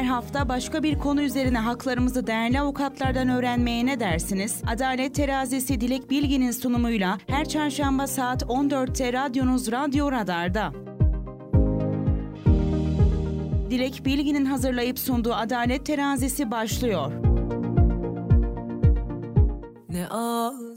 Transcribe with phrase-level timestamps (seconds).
[0.00, 4.62] Her hafta başka bir konu üzerine haklarımızı değerli avukatlardan öğrenmeye ne dersiniz?
[4.66, 10.72] Adalet Terazisi Dilek Bilgin'in sunumuyla her çarşamba saat 14'te radyonuz Radyo Radar'da.
[13.70, 17.12] Dilek Bilgin'in hazırlayıp sunduğu Adalet Terazisi başlıyor.
[19.88, 20.69] Ne ağız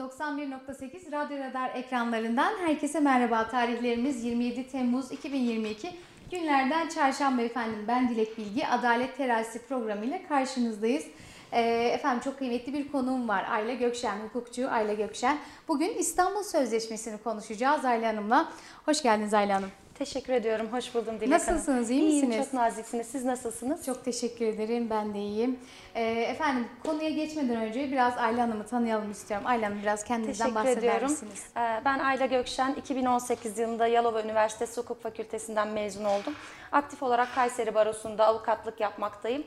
[0.00, 3.48] 91.8 Radyo Radar ekranlarından herkese merhaba.
[3.48, 5.90] Tarihlerimiz 27 Temmuz 2022.
[6.30, 7.84] Günlerden çarşamba efendim.
[7.88, 8.66] Ben Dilek Bilgi.
[8.66, 11.04] Adalet Terazisi programıyla karşınızdayız.
[11.52, 11.60] Ee,
[11.94, 13.46] efendim çok kıymetli bir konuğum var.
[13.50, 15.38] Ayla Gökşen, hukukçu Ayla Gökşen.
[15.68, 18.52] Bugün İstanbul Sözleşmesi'ni konuşacağız Ayla Hanım'la.
[18.84, 19.70] Hoş geldiniz Ayla Hanım.
[20.00, 20.68] Teşekkür ediyorum.
[20.72, 21.90] Hoş buldum Dilek Nasılsınız?
[21.90, 22.22] iyi misiniz?
[22.22, 23.06] İyiyim, çok naziksiniz.
[23.06, 23.86] Siz nasılsınız?
[23.86, 24.90] Çok teşekkür ederim.
[24.90, 25.58] Ben de iyiyim.
[25.94, 29.46] Ee, efendim konuya geçmeden önce biraz Ayla Hanım'ı tanıyalım istiyorum.
[29.46, 31.10] Ayla Hanım biraz kendinizden teşekkür bahseder ediyorum.
[31.10, 31.46] misiniz?
[31.56, 32.74] Ee, ben Ayla Gökşen.
[32.74, 36.34] 2018 yılında Yalova Üniversitesi Hukuk Fakültesinden mezun oldum.
[36.72, 39.44] Aktif olarak Kayseri Barosu'nda avukatlık yapmaktayım.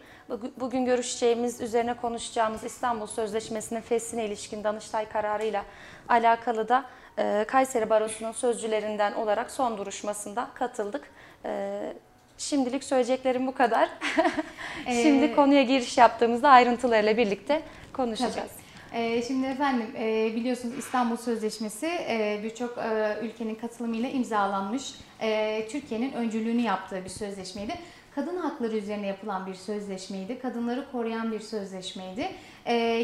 [0.60, 5.66] Bugün görüşeceğimiz, üzerine konuşacağımız İstanbul Sözleşmesi'nin feshine ilişkin Danıştay kararıyla
[6.10, 6.86] alakalı da
[7.48, 11.10] Kayseri Barosu'nun sözcülerinden olarak son duruşmasında katıldık.
[11.46, 11.82] E,
[12.38, 13.90] şimdilik söyleyeceklerim bu kadar.
[14.86, 17.62] Şimdi ee, konuya giriş yaptığımızda ayrıntılarıyla birlikte
[17.94, 18.52] konuşacağız.
[18.92, 19.24] Tabii.
[19.28, 21.90] Şimdi efendim e, biliyorsunuz İstanbul Sözleşmesi
[22.44, 22.78] birçok
[23.22, 24.96] ülkenin katılımıyla imzalanmış.
[25.70, 27.74] Türkiye'nin öncülüğünü yaptığı bir sözleşmeydi.
[28.16, 30.40] Kadın hakları üzerine yapılan bir sözleşmeydi.
[30.40, 32.32] Kadınları koruyan bir sözleşmeydi.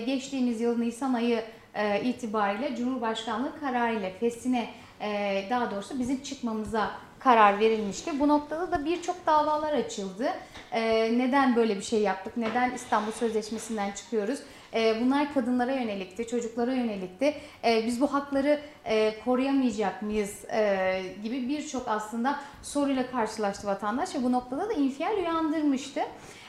[0.05, 1.43] Geçtiğimiz yıl Nisan ayı
[1.75, 4.69] e, itibariyle Cumhurbaşkanlığı kararı ile fesine
[5.01, 8.19] e, daha doğrusu bizim çıkmamıza karar verilmişti.
[8.19, 10.29] Bu noktada da birçok davalar açıldı.
[10.71, 10.81] E,
[11.17, 12.37] neden böyle bir şey yaptık?
[12.37, 14.39] Neden İstanbul Sözleşmesi'nden çıkıyoruz?
[14.73, 17.33] E, bunlar kadınlara yönelikti, çocuklara yönelikti.
[17.63, 24.23] E, biz bu hakları e, koruyamayacak mıyız e, gibi birçok aslında soruyla karşılaştı vatandaş ve
[24.23, 26.01] bu noktada da infial uyandırmıştı.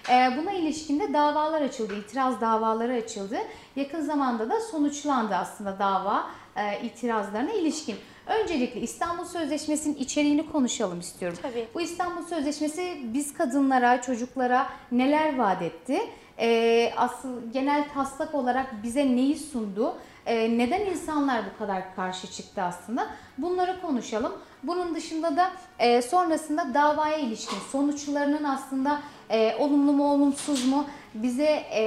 [0.09, 3.39] E, buna ilişkin de davalar açıldı, itiraz davaları açıldı.
[3.77, 7.97] Yakın zamanda da sonuçlandı aslında dava e, itirazlarına ilişkin.
[8.27, 11.39] Öncelikle İstanbul Sözleşmesi'nin içeriğini konuşalım istiyorum.
[11.43, 11.69] Tabii.
[11.75, 16.01] Bu İstanbul Sözleşmesi biz kadınlara, çocuklara neler vaat etti?
[16.39, 19.97] Ee, asıl genel taslak olarak bize neyi sundu?
[20.27, 23.07] Ee, neden insanlar bu kadar karşı çıktı aslında?
[23.39, 24.33] Bunları konuşalım.
[24.63, 29.01] Bunun dışında da e, sonrasında davaya ilişkin sonuçlarının aslında
[29.31, 31.83] e, olumlu mu olumsuz mu bize e,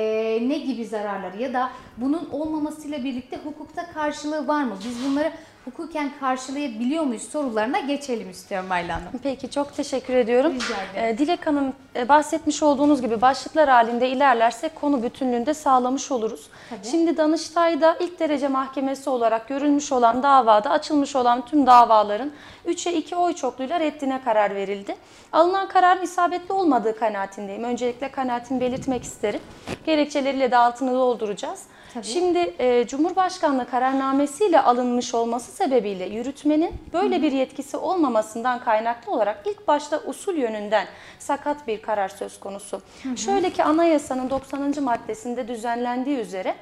[0.50, 4.76] ne gibi zararları ya da bunun olmamasıyla birlikte hukukta karşılığı var mı?
[4.86, 5.32] Biz bunları
[5.66, 9.08] hukuken karşılayabiliyor muyuz sorularına geçelim istiyorum Ayla Hanım.
[9.24, 10.54] Peki çok teşekkür ediyorum.
[10.96, 16.50] Ee, Dilek Hanım e, bahsetmiş olduğunuz gibi başlıklar halinde ilerlersek konu bütünlüğünde sağlamış oluruz.
[16.70, 16.88] Tabii.
[16.92, 22.32] Şimdi Danıştay'da ilk derece mahkemesi olarak görülmüş olan davada açılmış olan tüm davaların
[22.66, 24.96] 3'e 2 oy çokluğuyla reddine karar verildi.
[25.32, 27.64] Alınan kararın isabetli olmadığı kanaatindeyim.
[27.64, 29.40] Öncelikle kanaatimi belirtmek isterim.
[29.86, 31.64] Gerekçeleriyle de altını dolduracağız.
[31.94, 32.06] Tabii.
[32.06, 37.22] Şimdi e, Cumhurbaşkanlığı kararnamesiyle alınmış olması sebebiyle yürütmenin böyle Hı.
[37.22, 40.88] bir yetkisi olmamasından kaynaklı olarak ilk başta usul yönünden
[41.20, 42.82] sakat bir karar söz konusu.
[43.04, 44.84] Hı Şöyle ki anayasanın 90.
[44.84, 46.56] maddesinde düzenlendiği üzere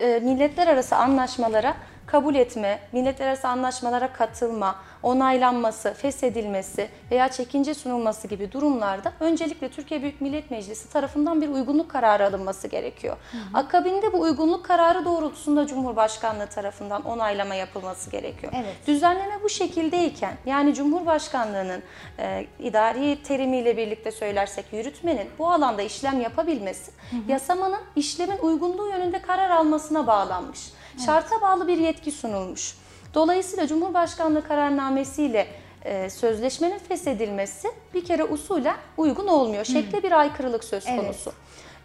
[0.00, 1.74] e, milletler arası anlaşmalara
[2.06, 10.02] kabul etme, milletler arası anlaşmalara katılma, onaylanması, feshedilmesi veya çekince sunulması gibi durumlarda öncelikle Türkiye
[10.02, 13.16] Büyük Millet Meclisi tarafından bir uygunluk kararı alınması gerekiyor.
[13.32, 13.58] Hı hı.
[13.58, 18.52] Akabinde bu uygunluk kararı doğrultusunda Cumhurbaşkanlığı tarafından onaylama yapılması gerekiyor.
[18.56, 18.74] Evet.
[18.86, 21.82] Düzenleme bu şekildeyken yani Cumhurbaşkanlığının
[22.18, 27.32] e, idari terimiyle birlikte söylersek yürütmenin bu alanda işlem yapabilmesi hı hı.
[27.32, 30.60] yasamanın işlemin uygunluğu yönünde karar almasına bağlanmış.
[30.94, 31.06] Evet.
[31.06, 32.74] Şarta bağlı bir yetki sunulmuş.
[33.14, 35.46] Dolayısıyla Cumhurbaşkanlığı kararnamesiyle
[35.84, 39.64] e, sözleşmenin feshedilmesi bir kere usulen uygun olmuyor.
[39.64, 41.32] Şekle bir aykırılık söz konusu.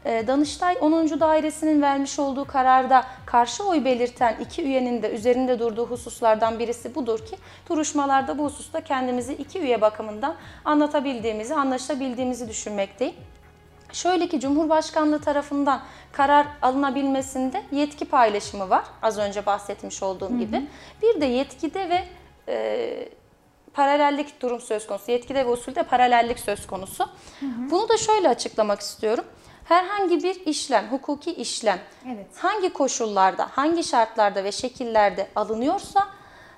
[0.05, 0.27] Evet.
[0.27, 1.19] Danıştay 10.
[1.19, 7.25] Dairesinin vermiş olduğu kararda karşı oy belirten iki üyenin de üzerinde durduğu hususlardan birisi budur
[7.25, 7.37] ki
[7.69, 10.35] duruşmalarda bu hususta kendimizi iki üye bakımından
[10.65, 13.15] anlatabildiğimizi, anlaşabildiğimizi düşünmekteyim.
[13.93, 15.81] Şöyle ki Cumhurbaşkanlığı tarafından
[16.11, 18.83] karar alınabilmesinde yetki paylaşımı var.
[19.01, 20.39] Az önce bahsetmiş olduğum hı hı.
[20.39, 20.67] gibi.
[21.01, 22.03] Bir de yetkide ve
[22.47, 23.09] e,
[23.73, 25.11] paralellik durum söz konusu.
[25.11, 27.03] Yetkide ve usulde paralellik söz konusu.
[27.39, 27.71] Hı hı.
[27.71, 29.25] Bunu da şöyle açıklamak istiyorum.
[29.65, 32.27] Herhangi bir işlem, hukuki işlem evet.
[32.37, 36.07] hangi koşullarda, hangi şartlarda ve şekillerde alınıyorsa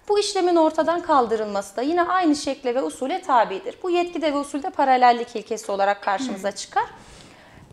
[0.09, 3.77] bu işlemin ortadan kaldırılması da yine aynı şekle ve usule tabidir.
[3.83, 6.85] Bu yetkide ve usulde paralellik ilkesi olarak karşımıza çıkar.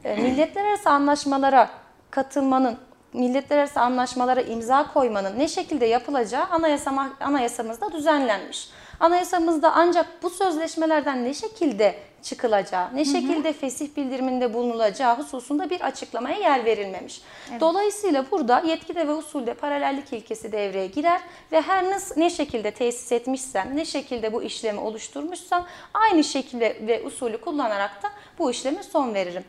[0.05, 1.71] E, milletler arası anlaşmalara
[2.11, 2.79] katılmanın
[3.13, 8.69] milletler arası anlaşmalara imza koymanın ne şekilde yapılacağı anayasa, anayasamızda düzenlenmiş.
[9.01, 16.39] Anayasamızda ancak bu sözleşmelerden ne şekilde çıkılacağı, ne şekilde fesih bildiriminde bulunulacağı hususunda bir açıklamaya
[16.39, 17.23] yer verilmemiş.
[17.51, 17.61] Evet.
[17.61, 21.21] Dolayısıyla burada yetkide ve usulde paralellik ilkesi devreye girer
[21.53, 21.85] ve her
[22.17, 25.65] ne şekilde tesis etmişsen, ne şekilde bu işlemi oluşturmuşsan
[25.95, 28.09] aynı şekilde ve usulü kullanarak da
[28.39, 29.45] bu işleme son veririm.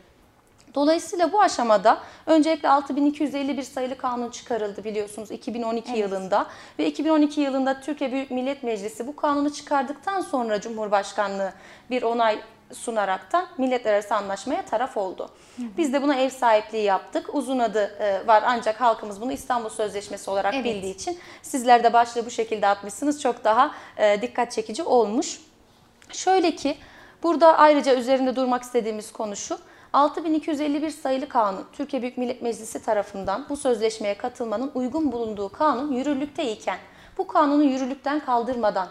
[0.74, 5.98] Dolayısıyla bu aşamada öncelikle 6251 sayılı kanun çıkarıldı biliyorsunuz 2012 evet.
[5.98, 6.46] yılında
[6.78, 11.52] ve 2012 yılında Türkiye Büyük Millet Meclisi bu kanunu çıkardıktan sonra Cumhurbaşkanlığı
[11.90, 12.40] bir onay
[12.72, 15.30] sunaraktan milletler arası anlaşmaya taraf oldu.
[15.56, 15.66] Hı hı.
[15.76, 17.34] Biz de buna ev sahipliği yaptık.
[17.34, 20.64] Uzun adı e, var ancak halkımız bunu İstanbul Sözleşmesi olarak evet.
[20.64, 23.22] bildiği için sizler de başlığı bu şekilde atmışsınız.
[23.22, 25.40] Çok daha e, dikkat çekici olmuş.
[26.12, 26.76] Şöyle ki
[27.22, 29.58] burada ayrıca üzerinde durmak istediğimiz konu şu.
[29.92, 36.52] 6251 sayılı kanun Türkiye Büyük Millet Meclisi tarafından bu sözleşmeye katılmanın uygun bulunduğu kanun yürürlükte
[36.52, 36.78] iken
[37.18, 38.88] bu kanunu yürürlükten kaldırmadan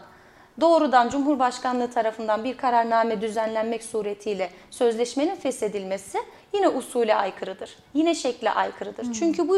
[0.62, 6.18] doğrudan Cumhurbaşkanlığı tarafından bir kararname düzenlenmek suretiyle sözleşmenin feshedilmesi
[6.54, 7.78] yine usule aykırıdır.
[7.94, 9.04] Yine şekle aykırıdır.
[9.04, 9.12] Hmm.
[9.12, 9.58] Çünkü bu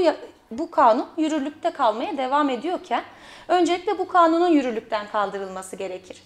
[0.52, 3.04] bu kanun yürürlükte kalmaya devam ediyorken
[3.48, 6.24] öncelikle bu kanunun yürürlükten kaldırılması gerekir.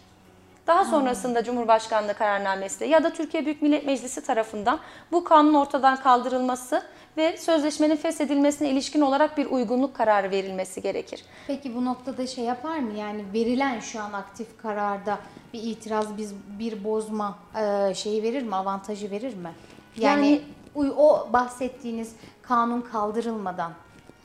[0.67, 4.79] Daha sonrasında Cumhurbaşkanlığı kararnamesiyle ya da Türkiye Büyük Millet Meclisi tarafından
[5.11, 6.83] bu kanun ortadan kaldırılması
[7.17, 11.25] ve sözleşmenin feshedilmesine ilişkin olarak bir uygunluk kararı verilmesi gerekir.
[11.47, 12.93] Peki bu noktada şey yapar mı?
[12.93, 15.19] Yani verilen şu an aktif kararda
[15.53, 18.55] bir itiraz, biz bir bozma e, şeyi verir mi?
[18.55, 19.51] Avantajı verir mi?
[19.97, 20.41] Yani,
[20.75, 23.71] yani o bahsettiğiniz kanun kaldırılmadan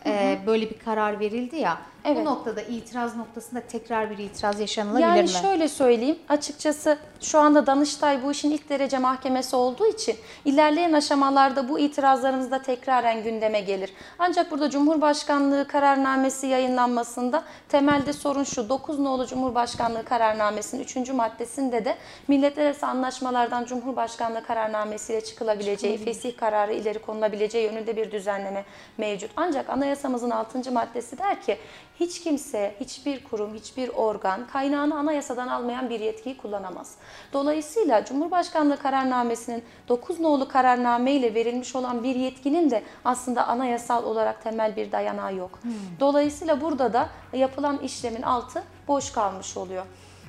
[0.07, 1.79] e, böyle bir karar verildi ya.
[2.05, 2.17] Evet.
[2.17, 5.19] Bu noktada itiraz noktasında tekrar bir itiraz yaşanılabilir yani mi?
[5.19, 6.19] Yani şöyle söyleyeyim.
[6.29, 12.51] Açıkçası şu anda Danıştay bu işin ilk derece mahkemesi olduğu için ilerleyen aşamalarda bu itirazlarımız
[12.51, 13.93] da tekraren gündeme gelir.
[14.19, 18.69] Ancak burada Cumhurbaşkanlığı kararnamesi yayınlanmasında temelde sorun şu.
[18.69, 21.11] 9 nolu Cumhurbaşkanlığı kararnamesinin 3.
[21.11, 21.97] maddesinde de
[22.29, 28.65] milletler arası anlaşmalardan Cumhurbaşkanlığı kararnamesiyle çıkılabileceği, fesih kararı ileri konulabileceği yönünde bir düzenleme
[28.99, 29.31] mevcut.
[29.37, 30.73] Ancak anayasamızın 6.
[30.73, 31.59] maddesi der ki
[32.01, 36.95] hiç kimse, hiçbir kurum, hiçbir organ kaynağını anayasadan almayan bir yetkiyi kullanamaz.
[37.33, 44.43] Dolayısıyla Cumhurbaşkanlığı kararnamesinin 9 nolu kararname ile verilmiş olan bir yetkinin de aslında anayasal olarak
[44.43, 45.59] temel bir dayanağı yok.
[45.63, 45.73] Hmm.
[46.01, 49.87] Dolayısıyla burada da yapılan işlemin altı boş kalmış oluyor.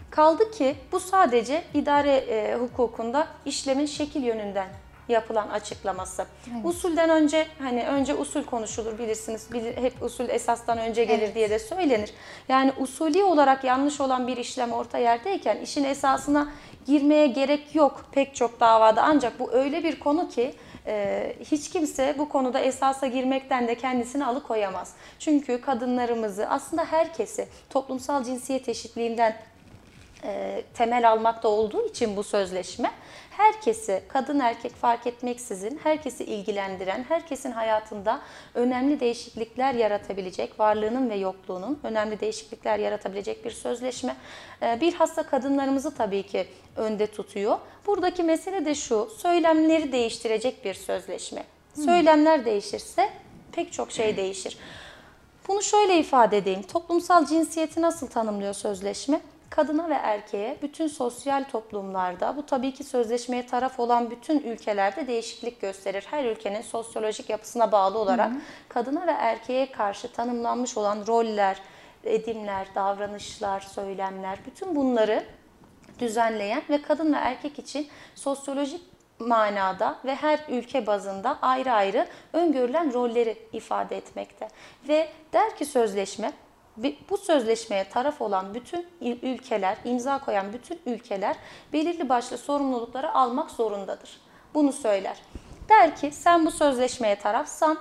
[0.10, 4.68] Kaldı ki bu sadece idare e, hukukunda işlemin şekil yönünden
[5.12, 6.26] yapılan açıklaması.
[6.54, 6.66] Evet.
[6.66, 9.54] Usulden önce hani önce usul konuşulur bilirsiniz.
[9.54, 11.36] Bilir, hep usul esastan önce gelir evet.
[11.36, 12.14] diye de söylenir.
[12.50, 16.52] Yani usulü olarak yanlış olan bir işlem orta yerdeyken işin esasına
[16.86, 19.04] girmeye gerek yok pek çok davada.
[19.04, 20.54] Ancak bu öyle bir konu ki
[20.88, 24.94] e, hiç kimse bu konuda esasa girmekten de kendisini alıkoyamaz.
[25.20, 29.36] Çünkü kadınlarımızı aslında herkesi toplumsal cinsiyet eşitliğinden
[30.24, 32.92] e, temel almakta olduğu için bu sözleşme
[33.32, 38.22] herkesi kadın erkek fark etmeksizin herkesi ilgilendiren, herkesin hayatında
[38.54, 44.16] önemli değişiklikler yaratabilecek, varlığının ve yokluğunun önemli değişiklikler yaratabilecek bir sözleşme.
[44.62, 47.58] Ee, bilhassa kadınlarımızı tabii ki önde tutuyor.
[47.88, 51.44] Buradaki mesele de şu, söylemleri değiştirecek bir sözleşme.
[51.86, 53.10] Söylemler değişirse
[53.52, 54.58] pek çok şey değişir.
[55.48, 56.64] Bunu şöyle ifade edeyim.
[56.64, 59.22] Toplumsal cinsiyeti nasıl tanımlıyor sözleşme?
[59.52, 65.62] Kadına ve erkeğe bütün sosyal toplumlarda bu tabii ki sözleşmeye taraf olan bütün ülkelerde değişiklik
[65.62, 66.08] gösterir.
[66.12, 68.40] Her ülkenin sosyolojik yapısına bağlı olarak hı hı.
[68.70, 71.62] kadına ve erkeğe karşı tanımlanmış olan roller,
[72.04, 75.24] edimler, davranışlar, söylemler bütün bunları
[76.00, 78.82] düzenleyen ve kadın ve erkek için sosyolojik
[79.20, 84.48] manada ve her ülke bazında ayrı ayrı öngörülen rolleri ifade etmekte.
[84.88, 86.32] Ve der ki sözleşme
[87.10, 91.36] bu sözleşmeye taraf olan bütün ülkeler, imza koyan bütün ülkeler
[91.74, 94.22] belirli başlı sorumlulukları almak zorundadır.
[94.54, 95.18] Bunu söyler.
[95.70, 97.78] Der ki sen bu sözleşmeye tarafsan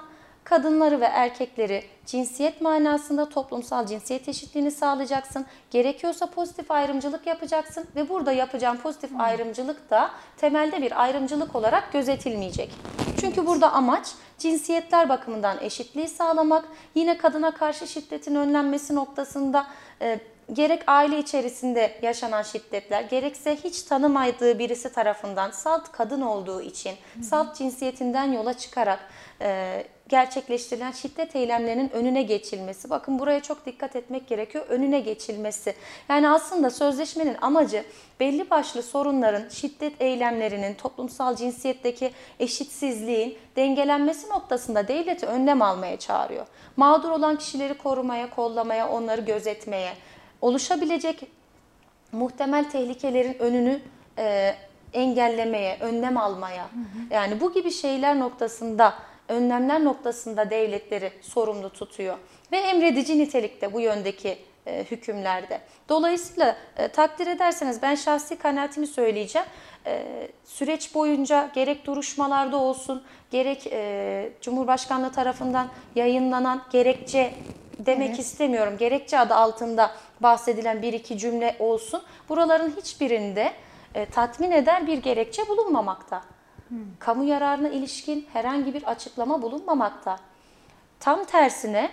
[0.50, 5.46] kadınları ve erkekleri cinsiyet manasında toplumsal cinsiyet eşitliğini sağlayacaksın.
[5.70, 9.20] Gerekiyorsa pozitif ayrımcılık yapacaksın ve burada yapacağın pozitif hmm.
[9.20, 12.70] ayrımcılık da temelde bir ayrımcılık olarak gözetilmeyecek.
[13.20, 16.64] Çünkü burada amaç cinsiyetler bakımından eşitliği sağlamak,
[16.94, 19.66] yine kadına karşı şiddetin önlenmesi noktasında
[20.02, 20.20] e,
[20.52, 27.56] gerek aile içerisinde yaşanan şiddetler, gerekse hiç tanımadığı birisi tarafından salt kadın olduğu için, salt
[27.56, 29.00] cinsiyetinden yola çıkarak
[29.40, 32.90] e, gerçekleştirilen şiddet eylemlerinin önüne geçilmesi.
[32.90, 34.66] Bakın buraya çok dikkat etmek gerekiyor.
[34.68, 35.74] Önüne geçilmesi.
[36.08, 37.84] Yani aslında sözleşmenin amacı
[38.20, 46.46] belli başlı sorunların, şiddet eylemlerinin, toplumsal cinsiyetteki eşitsizliğin dengelenmesi noktasında devleti önlem almaya çağırıyor.
[46.76, 49.92] Mağdur olan kişileri korumaya, kollamaya, onları gözetmeye,
[50.40, 51.20] oluşabilecek
[52.12, 53.80] muhtemel tehlikelerin önünü
[54.18, 54.54] e,
[54.92, 56.62] engellemeye, önlem almaya.
[56.62, 57.14] Hı hı.
[57.14, 58.94] Yani bu gibi şeyler noktasında
[59.30, 62.18] önlemler noktasında devletleri sorumlu tutuyor.
[62.52, 65.60] Ve emredici nitelikte bu yöndeki e, hükümlerde.
[65.88, 69.48] Dolayısıyla e, takdir ederseniz ben şahsi kanaatimi söyleyeceğim.
[69.86, 70.02] E,
[70.44, 77.34] süreç boyunca gerek duruşmalarda olsun, gerek e, Cumhurbaşkanlığı tarafından yayınlanan gerekçe
[77.78, 78.18] demek evet.
[78.18, 78.76] istemiyorum.
[78.78, 82.02] Gerekçe adı altında bahsedilen bir iki cümle olsun.
[82.28, 83.52] Buraların hiçbirinde
[83.94, 86.22] e, tatmin eder bir gerekçe bulunmamakta.
[86.98, 90.16] Kamu yararına ilişkin herhangi bir açıklama bulunmamakta.
[91.00, 91.90] Tam tersine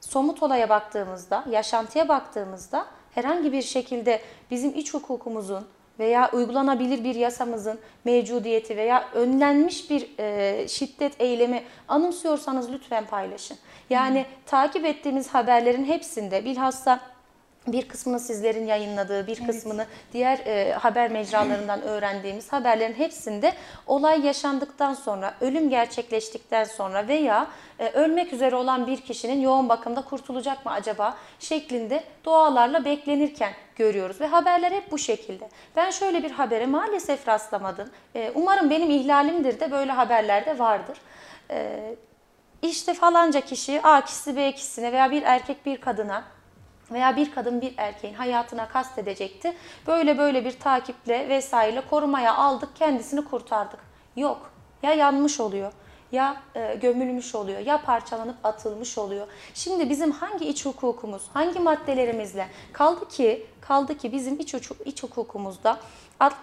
[0.00, 5.66] somut olaya baktığımızda, yaşantıya baktığımızda herhangi bir şekilde bizim iç hukukumuzun
[5.98, 13.58] veya uygulanabilir bir yasamızın mevcudiyeti veya önlenmiş bir e, şiddet eylemi anımsıyorsanız lütfen paylaşın.
[13.90, 14.30] Yani hmm.
[14.46, 17.00] takip ettiğimiz haberlerin hepsinde bilhassa
[17.66, 19.46] bir kısmını sizlerin yayınladığı, bir evet.
[19.46, 23.52] kısmını diğer e, haber mecralarından öğrendiğimiz haberlerin hepsinde
[23.86, 27.46] olay yaşandıktan sonra, ölüm gerçekleştikten sonra veya
[27.78, 34.20] e, ölmek üzere olan bir kişinin yoğun bakımda kurtulacak mı acaba şeklinde dualarla beklenirken görüyoruz
[34.20, 35.48] ve haberler hep bu şekilde.
[35.76, 37.90] Ben şöyle bir habere maalesef rastlamadım.
[38.14, 40.98] E, umarım benim ihlalimdir de böyle haberlerde vardır.
[41.50, 41.80] E,
[42.62, 46.33] işte falanca kişi A kişisi B kişisine veya bir erkek bir kadına
[46.90, 49.56] veya bir kadın bir erkeğin hayatına kastedecekti.
[49.86, 53.80] Böyle böyle bir takiple vesaire korumaya aldık kendisini kurtardık.
[54.16, 54.50] Yok
[54.82, 55.72] ya yanmış oluyor
[56.12, 59.26] ya e, gömülmüş oluyor ya parçalanıp atılmış oluyor.
[59.54, 65.78] Şimdi bizim hangi iç hukukumuz, hangi maddelerimizle kaldı ki kaldı ki bizim iç, iç hukukumuzda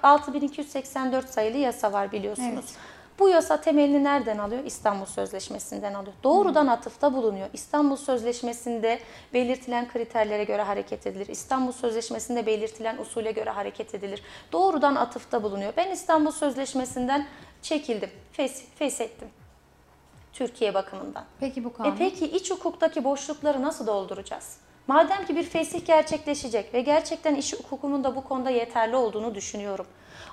[0.04, 2.50] 6284 sayılı yasa var biliyorsunuz.
[2.54, 3.01] Evet.
[3.20, 4.64] Bu yasa temelini nereden alıyor?
[4.66, 6.14] İstanbul Sözleşmesi'nden alıyor.
[6.24, 7.50] Doğrudan atıfta bulunuyor.
[7.54, 9.00] İstanbul Sözleşmesi'nde
[9.34, 11.28] belirtilen kriterlere göre hareket edilir.
[11.28, 14.24] İstanbul Sözleşmesi'nde belirtilen usule göre hareket edilir.
[14.52, 15.74] Doğrudan atıfta bulunuyor.
[15.78, 17.28] Ben İstanbul Sözleşmesi'nden
[17.62, 19.28] çekildim, fes feshettim.
[20.34, 21.24] Türkiye bakımından.
[21.40, 21.92] Peki bu kanun?
[21.92, 24.58] E peki iç hukuktaki boşlukları nasıl dolduracağız?
[24.88, 29.88] Madem ki bir fesih gerçekleşecek ve gerçekten iş hukukunun da bu konuda yeterli olduğunu düşünüyorum.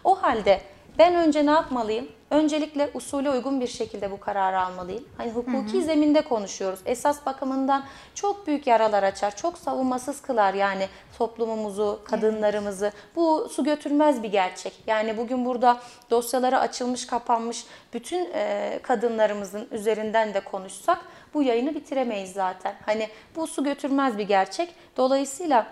[0.04, 0.61] O halde
[0.99, 2.09] ben önce ne yapmalıyım?
[2.31, 5.05] Öncelikle usule uygun bir şekilde bu kararı almalıyım.
[5.17, 5.83] Hani hukuki hı hı.
[5.83, 6.81] zeminde konuşuyoruz.
[6.87, 10.88] Esas bakımından çok büyük yaralar açar, çok savunmasız kılar yani
[11.19, 12.85] toplumumuzu, kadınlarımızı.
[12.85, 13.17] Evet.
[13.17, 14.73] Bu su götürmez bir gerçek.
[14.87, 20.99] Yani bugün burada dosyaları açılmış, kapanmış bütün e, kadınlarımızın üzerinden de konuşsak
[21.35, 22.75] bu yayını bitiremeyiz zaten.
[22.87, 24.75] Hani bu su götürmez bir gerçek.
[24.97, 25.67] Dolayısıyla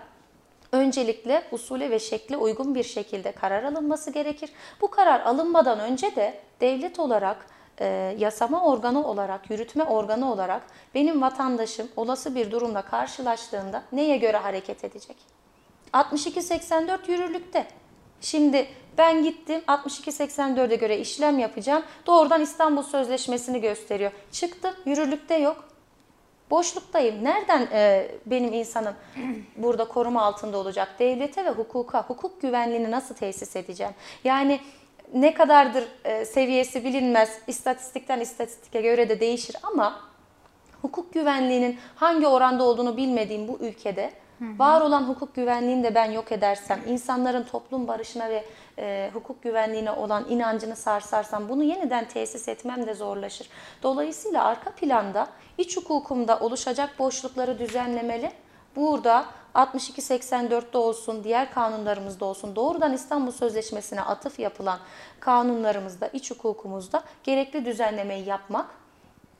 [0.71, 4.49] öncelikle usule ve şekle uygun bir şekilde karar alınması gerekir.
[4.81, 7.45] Bu karar alınmadan önce de devlet olarak
[7.79, 10.61] e, yasama organı olarak, yürütme organı olarak
[10.95, 15.17] benim vatandaşım olası bir durumla karşılaştığında neye göre hareket edecek?
[15.93, 17.67] 62-84 yürürlükte.
[18.21, 21.83] Şimdi ben gittim 62-84'e göre işlem yapacağım.
[22.05, 24.11] Doğrudan İstanbul Sözleşmesi'ni gösteriyor.
[24.31, 25.76] Çıktım yürürlükte yok.
[26.49, 27.23] Boşluktayım.
[27.23, 28.93] Nereden e, benim insanım
[29.55, 30.95] burada koruma altında olacak?
[30.99, 33.93] Devlete ve hukuka, hukuk güvenliğini nasıl tesis edeceğim?
[34.23, 34.59] Yani
[35.13, 37.39] ne kadardır e, seviyesi bilinmez.
[37.47, 40.06] İstatistikten istatistike göre de değişir ama
[40.81, 44.59] hukuk güvenliğinin hangi oranda olduğunu bilmediğim bu ülkede Hı hı.
[44.59, 48.45] Var olan hukuk güvenliğini de ben yok edersem, insanların toplum barışına ve
[48.79, 53.49] e, hukuk güvenliğine olan inancını sarsarsam bunu yeniden tesis etmem de zorlaşır.
[53.83, 58.31] Dolayısıyla arka planda iç hukukumda oluşacak boşlukları düzenlemeli.
[58.75, 64.79] Burada 62-84'te olsun, diğer kanunlarımızda olsun, doğrudan İstanbul Sözleşmesi'ne atıf yapılan
[65.19, 68.65] kanunlarımızda, iç hukukumuzda gerekli düzenlemeyi yapmak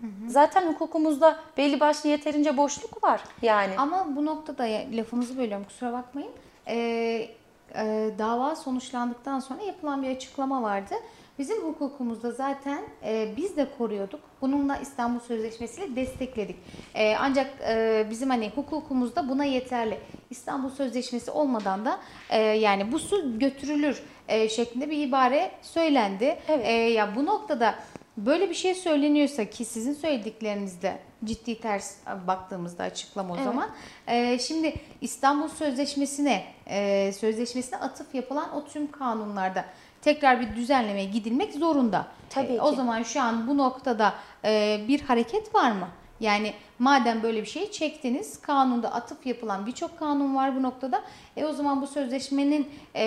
[0.02, 0.30] Hı hı.
[0.30, 3.74] Zaten hukukumuzda belli başlı yeterince boşluk var yani.
[3.78, 4.64] Ama bu noktada
[4.94, 6.32] lafınızı bölüyorum kusura bakmayın.
[6.68, 7.30] Ee,
[7.76, 10.96] e, dava sonuçlandıktan sonra yapılan bir açıklama vardı.
[11.40, 14.20] Bizim hukukumuzda zaten e, biz de koruyorduk.
[14.42, 16.56] Bununla İstanbul Sözleşmesi ile destekledik.
[16.96, 20.00] E, ancak e, bizim hani hukukumuzda buna yeterli.
[20.30, 22.00] İstanbul Sözleşmesi olmadan da
[22.30, 26.40] e, yani bu su götürülür e, şeklinde bir ibare söylendi.
[26.48, 26.66] Evet.
[26.66, 27.76] E, ya bu noktada
[28.18, 31.96] Böyle bir şey söyleniyorsa ki sizin söylediklerinizde ciddi ters
[32.28, 33.46] baktığımızda açıklama o Evet.
[33.46, 33.70] zaman.
[34.08, 39.66] Ee, şimdi İstanbul Sözleşmesi'ne e, sözleşmesine atıf yapılan o tüm kanunlarda
[40.02, 42.08] tekrar bir düzenlemeye gidilmek zorunda.
[42.30, 42.76] Tabii Ee, O ki.
[42.76, 44.14] zaman şu an bu noktada
[44.46, 45.88] e, bir hareket var mı?
[46.20, 51.02] Yani madem böyle bir şey çektiniz, kanunda atıf yapılan birçok kanun var bu noktada.
[51.38, 53.04] E o zaman bu sözleşmenin e,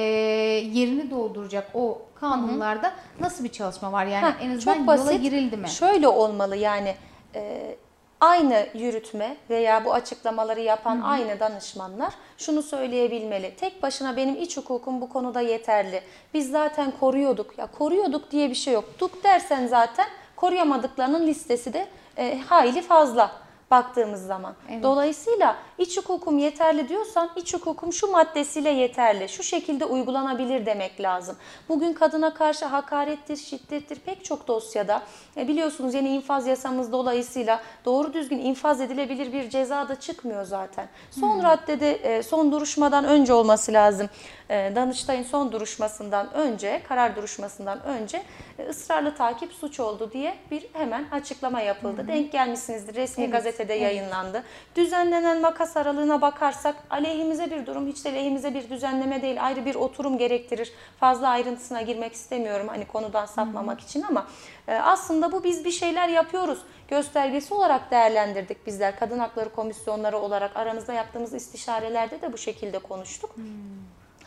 [0.73, 4.07] yerini dolduracak o kanunlarda nasıl bir çalışma var?
[4.07, 5.23] Yani Heh, en azından çok yola basit.
[5.23, 5.69] girildi mi?
[5.69, 6.95] Şöyle olmalı yani
[7.35, 7.75] e,
[8.21, 13.55] aynı yürütme veya bu açıklamaları yapan aynı danışmanlar şunu söyleyebilmeli.
[13.57, 16.02] Tek başına benim iç hukukum bu konuda yeterli.
[16.35, 17.59] Biz zaten koruyorduk.
[17.59, 18.85] Ya koruyorduk diye bir şey yok.
[18.99, 21.87] Duk dersen zaten koruyamadıklarının listesi de
[22.21, 23.31] e, hayli fazla
[23.71, 24.55] baktığımız zaman.
[24.71, 24.83] Evet.
[24.83, 29.29] Dolayısıyla iç hukukum yeterli diyorsan iç hukukum şu maddesiyle yeterli.
[29.29, 31.37] Şu şekilde uygulanabilir demek lazım.
[31.69, 35.03] Bugün kadına karşı hakarettir, şiddettir pek çok dosyada
[35.37, 40.89] e, biliyorsunuz yeni infaz yasamız dolayısıyla doğru düzgün infaz edilebilir bir ceza da çıkmıyor zaten.
[41.11, 44.09] Son raddede e, son duruşmadan önce olması lazım.
[44.50, 48.23] E, Danıştay'ın son duruşmasından önce, karar duruşmasından önce
[48.59, 52.09] e, ısrarlı takip suç oldu diye bir hemen açıklama yapıldı.
[52.09, 52.95] Denk gelmişsinizdir.
[52.95, 53.83] Resmi Evet, gazetede evet.
[53.83, 54.42] yayınlandı.
[54.76, 59.47] Düzenlenen makas aralığına bakarsak aleyhimize bir durum, hiç de lehimize bir düzenleme değil.
[59.47, 60.73] Ayrı bir oturum gerektirir.
[61.00, 64.26] Fazla ayrıntısına girmek istemiyorum hani konudan sapmamak için ama
[64.69, 66.59] e, aslında bu biz bir şeyler yapıyoruz.
[66.88, 68.99] Göstergesi olarak değerlendirdik bizler.
[68.99, 73.37] Kadın Hakları Komisyonları olarak aramızda yaptığımız istişarelerde de bu şekilde konuştuk.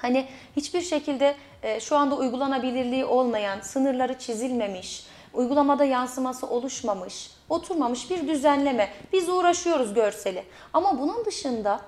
[0.04, 8.28] Hani hiçbir şekilde e, şu anda uygulanabilirliği olmayan, sınırları çizilmemiş, uygulamada yansıması oluşmamış, oturmamış bir
[8.28, 8.90] düzenleme.
[9.14, 10.44] Biz uğraşıyoruz görseli.
[10.74, 11.80] Ama bunun dışında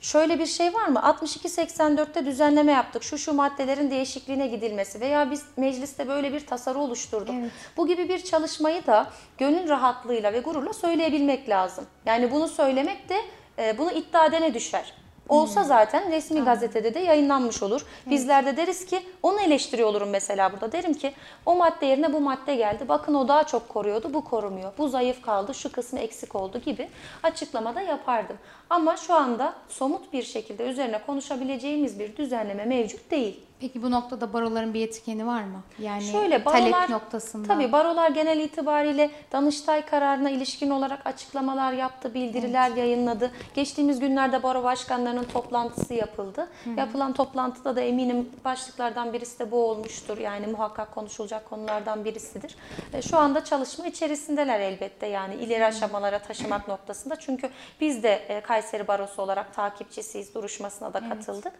[0.00, 0.98] şöyle bir şey var mı?
[0.98, 3.02] 62-84'te düzenleme yaptık.
[3.02, 7.34] Şu şu maddelerin değişikliğine gidilmesi veya biz mecliste böyle bir tasarı oluşturduk.
[7.40, 7.50] Evet.
[7.76, 11.86] Bu gibi bir çalışmayı da gönül rahatlığıyla ve gururla söyleyebilmek lazım.
[12.06, 13.16] Yani bunu söylemek de
[13.58, 15.05] e, bunu iddia edene düşer.
[15.28, 17.86] Olsa zaten resmi gazetede de yayınlanmış olur.
[18.06, 20.72] Bizler de deriz ki onu eleştiriyor olurum mesela burada.
[20.72, 21.12] Derim ki
[21.46, 22.88] o madde yerine bu madde geldi.
[22.88, 24.72] Bakın o daha çok koruyordu, bu korumuyor.
[24.78, 26.88] Bu zayıf kaldı, şu kısmı eksik oldu gibi
[27.22, 28.36] açıklamada yapardım.
[28.70, 33.40] Ama şu anda somut bir şekilde üzerine konuşabileceğimiz bir düzenleme mevcut değil.
[33.60, 35.62] Peki bu noktada baroların bir etkeni var mı?
[35.78, 37.48] Yani Şöyle talep barolar, noktasında.
[37.48, 43.30] Tabii barolar genel itibariyle Danıştay kararına ilişkin olarak açıklamalar yaptı, bildiriler yayınladı.
[43.54, 46.48] Geçtiğimiz günlerde baro başkanlarının toplantısı yapıldı.
[46.76, 50.18] Yapılan toplantıda da eminim başlıklardan birisi de bu olmuştur.
[50.18, 52.56] Yani muhakkak konuşulacak konulardan birisidir.
[52.92, 57.16] E, Şu anda çalışma içerisindeler elbette yani ileri aşamalara taşımak noktasında.
[57.16, 57.50] Çünkü
[57.80, 61.52] biz de e, Kayseri Barosu olarak takipçisiyiz, duruşmasına da katıldık.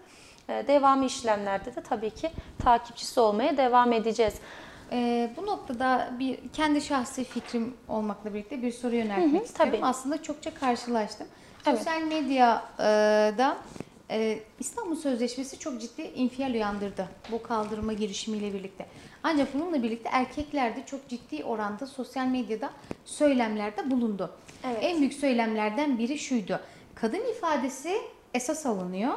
[0.49, 4.35] E, Devamı işlemlerde de tabii ki takipçisi olmaya devam edeceğiz.
[4.93, 9.73] Ee, bu noktada bir kendi şahsi fikrim olmakla birlikte bir soru yöneltmek Hı hı, istiyorum.
[9.75, 9.85] tabii.
[9.87, 11.27] Aslında çokça karşılaştım.
[11.67, 11.79] Evet.
[11.79, 13.57] Sosyal medyada
[14.11, 18.87] e, İstanbul Sözleşmesi çok ciddi infial uyandırdı bu kaldırma girişimiyle birlikte.
[19.23, 22.71] Ancak bununla birlikte erkekler de çok ciddi oranda sosyal medyada
[23.05, 24.31] söylemlerde bulundu.
[24.67, 24.79] Evet.
[24.81, 26.61] En büyük söylemlerden biri şuydu.
[27.01, 27.97] Kadın ifadesi
[28.35, 29.15] esas alınıyor.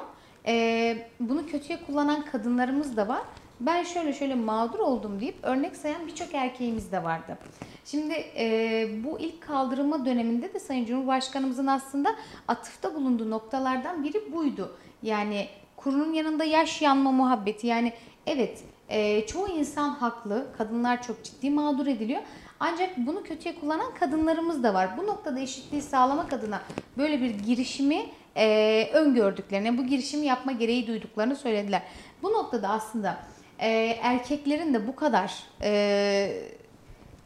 [0.47, 3.21] Ee, bunu kötüye kullanan kadınlarımız da var.
[3.59, 7.37] Ben şöyle şöyle mağdur oldum deyip örnek sayan birçok erkeğimiz de vardı.
[7.85, 12.15] Şimdi e, bu ilk kaldırılma döneminde de Sayın Cumhurbaşkanımızın aslında
[12.47, 14.77] atıfta bulunduğu noktalardan biri buydu.
[15.03, 17.67] Yani kurunun yanında yaş yanma muhabbeti.
[17.67, 17.93] Yani
[18.25, 20.47] evet e, çoğu insan haklı.
[20.57, 22.21] Kadınlar çok ciddi mağdur ediliyor.
[22.59, 24.89] Ancak bunu kötüye kullanan kadınlarımız da var.
[24.97, 26.61] Bu noktada eşitliği sağlamak adına
[26.97, 31.81] böyle bir girişimi e, öngördüklerini, bu girişimi yapma gereği duyduklarını söylediler.
[32.23, 33.17] Bu noktada aslında
[33.59, 33.69] e,
[34.01, 36.41] erkeklerin de bu kadar e,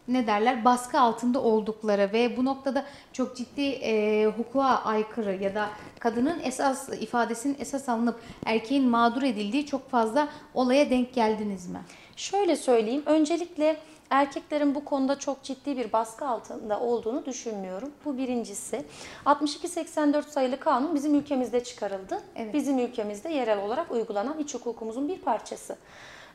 [0.08, 5.69] ne derler baskı altında oldukları ve bu noktada çok ciddi e, hukuka aykırı ya da
[6.00, 11.80] kadının esas ifadesinin esas alınıp erkeğin mağdur edildiği çok fazla olaya denk geldiniz mi?
[12.15, 13.04] Şöyle söyleyeyim.
[13.06, 13.78] Öncelikle
[14.10, 17.92] erkeklerin bu konuda çok ciddi bir baskı altında olduğunu düşünmüyorum.
[18.06, 18.86] Bu birincisi.
[19.26, 22.22] 62-84 sayılı kanun bizim ülkemizde çıkarıldı.
[22.36, 22.54] Evet.
[22.54, 25.78] Bizim ülkemizde yerel olarak uygulanan iç hukukumuzun bir parçası.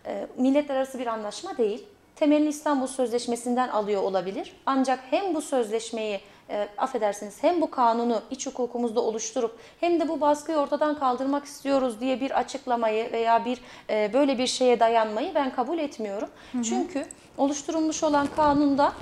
[0.07, 1.87] Ee, milletler arası bir anlaşma değil.
[2.19, 4.53] Temelini İstanbul Sözleşmesi'nden alıyor olabilir.
[4.67, 10.21] Ancak hem bu sözleşmeyi e, affedersiniz hem bu kanunu iç hukukumuzda oluşturup hem de bu
[10.21, 15.53] baskıyı ortadan kaldırmak istiyoruz diye bir açıklamayı veya bir e, böyle bir şeye dayanmayı ben
[15.55, 16.29] kabul etmiyorum.
[16.65, 18.93] Çünkü oluşturulmuş olan kanunda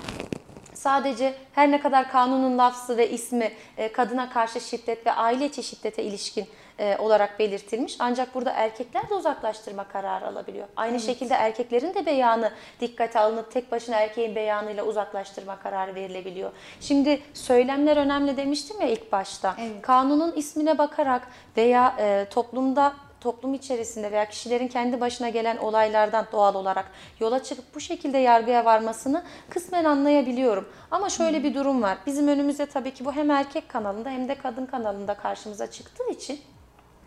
[0.74, 5.62] sadece her ne kadar kanunun lafzı ve ismi e, kadına karşı şiddet ve aile içi
[5.62, 6.46] şiddete ilişkin
[6.78, 7.96] e, olarak belirtilmiş.
[7.98, 10.68] Ancak burada erkekler de uzaklaştırma kararı alabiliyor.
[10.76, 11.06] Aynı evet.
[11.06, 16.50] şekilde erkeklerin de beyanı dikkate alınıp tek başına erkeğin beyanıyla uzaklaştırma kararı verilebiliyor.
[16.80, 19.56] Şimdi söylemler önemli demiştim ya ilk başta.
[19.60, 19.82] Evet.
[19.82, 26.54] Kanunun ismine bakarak veya e, toplumda toplum içerisinde veya kişilerin kendi başına gelen olaylardan doğal
[26.54, 30.68] olarak yola çıkıp bu şekilde yargıya varmasını kısmen anlayabiliyorum.
[30.90, 31.98] Ama şöyle bir durum var.
[32.06, 36.40] Bizim önümüzde tabii ki bu hem erkek kanalında hem de kadın kanalında karşımıza çıktığı için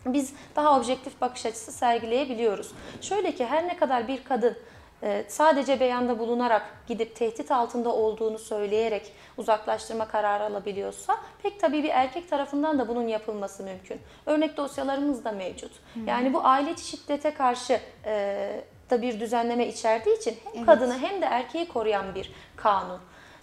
[0.06, 2.72] biz daha objektif bakış açısı sergileyebiliyoruz.
[3.00, 4.56] Şöyle ki her ne kadar bir kadın
[5.02, 11.88] e, sadece beyanda bulunarak gidip tehdit altında olduğunu söyleyerek uzaklaştırma kararı alabiliyorsa pek tabii bir
[11.88, 14.00] erkek tarafından da bunun yapılması mümkün.
[14.26, 15.72] Örnek dosyalarımız da mevcut.
[15.94, 16.06] Hmm.
[16.06, 20.66] Yani bu aile şiddete karşı e, da bir düzenleme içerdiği için hem evet.
[20.66, 23.00] kadını hem de erkeği koruyan bir kanun.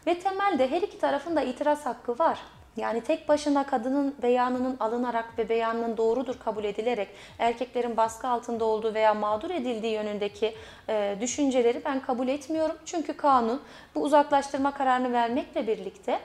[0.07, 2.39] Ve temelde her iki tarafın da itiraz hakkı var.
[2.77, 7.09] Yani tek başına kadının beyanının alınarak ve beyanının doğrudur kabul edilerek
[7.39, 10.55] erkeklerin baskı altında olduğu veya mağdur edildiği yönündeki
[10.89, 12.75] e, düşünceleri ben kabul etmiyorum.
[12.85, 13.61] Çünkü kanun
[13.95, 16.19] bu uzaklaştırma kararını vermekle birlikte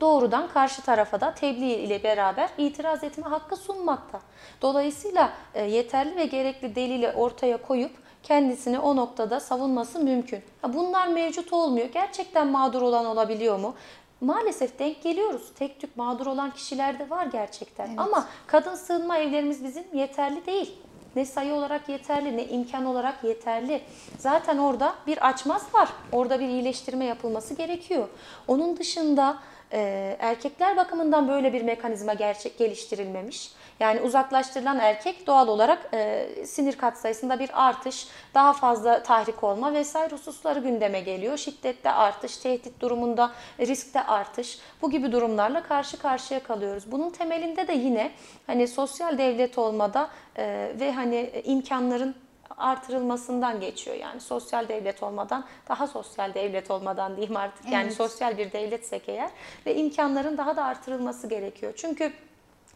[0.00, 4.20] doğrudan karşı tarafa da tebliğ ile beraber itiraz etme hakkı sunmakta.
[4.62, 10.42] Dolayısıyla e, yeterli ve gerekli delili ortaya koyup kendisini o noktada savunması mümkün.
[10.68, 11.86] Bunlar mevcut olmuyor.
[11.86, 13.74] Gerçekten mağdur olan olabiliyor mu?
[14.20, 15.42] Maalesef denk geliyoruz.
[15.58, 17.88] Tek tük mağdur olan kişiler de var gerçekten.
[17.88, 17.98] Evet.
[17.98, 20.74] Ama kadın sığınma evlerimiz bizim yeterli değil.
[21.16, 23.82] Ne sayı olarak yeterli ne imkan olarak yeterli.
[24.18, 25.88] Zaten orada bir açmaz var.
[26.12, 28.08] Orada bir iyileştirme yapılması gerekiyor.
[28.48, 29.38] Onun dışında
[29.72, 33.52] e, erkekler bakımından böyle bir mekanizma gerçek geliştirilmemiş.
[33.80, 40.14] Yani uzaklaştırılan erkek doğal olarak e, sinir katsayısında bir artış, daha fazla tahrik olma vesaire
[40.14, 41.36] hususları gündeme geliyor.
[41.36, 46.92] Şiddette artış, tehdit durumunda riskte artış bu gibi durumlarla karşı karşıya kalıyoruz.
[46.92, 48.10] Bunun temelinde de yine
[48.46, 52.14] hani sosyal devlet olmada e, ve hani imkanların
[52.58, 53.96] artırılmasından geçiyor.
[53.96, 57.72] Yani sosyal devlet olmadan daha sosyal devlet olmadan diyeyim artık.
[57.72, 57.96] Yani evet.
[57.96, 59.30] sosyal bir devletsek eğer
[59.66, 61.72] ve imkanların daha da artırılması gerekiyor.
[61.76, 62.12] Çünkü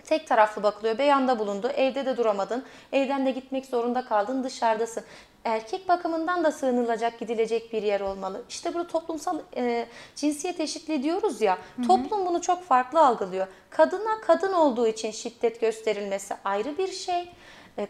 [0.06, 0.98] tek taraflı bakılıyor.
[0.98, 5.04] Beyanda bulundu, evde de duramadın, evden de gitmek zorunda kaldın, dışarıdasın.
[5.44, 8.42] Erkek bakımından da sığınılacak, gidilecek bir yer olmalı.
[8.48, 9.86] İşte burada toplumsal e,
[10.16, 11.86] cinsiyet eşitliği diyoruz ya, hı hı.
[11.86, 13.46] toplum bunu çok farklı algılıyor.
[13.70, 17.32] Kadına kadın olduğu için şiddet gösterilmesi ayrı bir şey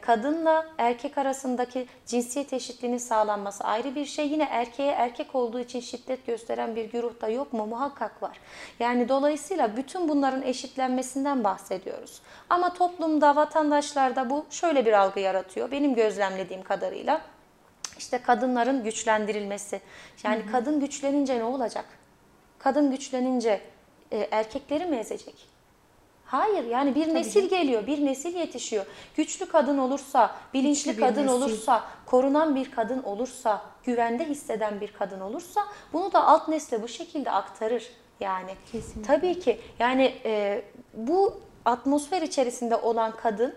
[0.01, 4.29] kadınla erkek arasındaki cinsiyet eşitliğinin sağlanması ayrı bir şey.
[4.29, 7.66] Yine erkeğe erkek olduğu için şiddet gösteren bir güruh da yok mu?
[7.66, 8.40] Muhakkak var.
[8.81, 12.20] Yani dolayısıyla bütün bunların eşitlenmesinden bahsediyoruz.
[12.51, 15.70] Ama toplumda, vatandaşlarda bu şöyle bir algı yaratıyor.
[15.70, 17.20] Benim gözlemlediğim kadarıyla
[17.99, 19.81] işte kadınların güçlendirilmesi.
[20.25, 20.53] Yani hı hı.
[20.53, 21.85] kadın güçlenince ne olacak?
[22.59, 23.61] Kadın güçlenince
[24.12, 25.53] e, erkekleri mi ezecek?
[26.35, 27.49] Hayır yani bir Tabii nesil ki.
[27.49, 28.87] geliyor, bir nesil yetişiyor.
[29.16, 31.35] Güçlü kadın olursa, bilinçli Güçlü kadın nesil.
[31.35, 35.61] olursa, korunan bir kadın olursa, güvende hisseden bir kadın olursa
[35.92, 37.90] bunu da alt nesle bu şekilde aktarır.
[38.20, 39.03] Yani Kesinlikle.
[39.14, 40.62] tabii ki yani e,
[40.94, 43.55] bu atmosfer içerisinde olan kadın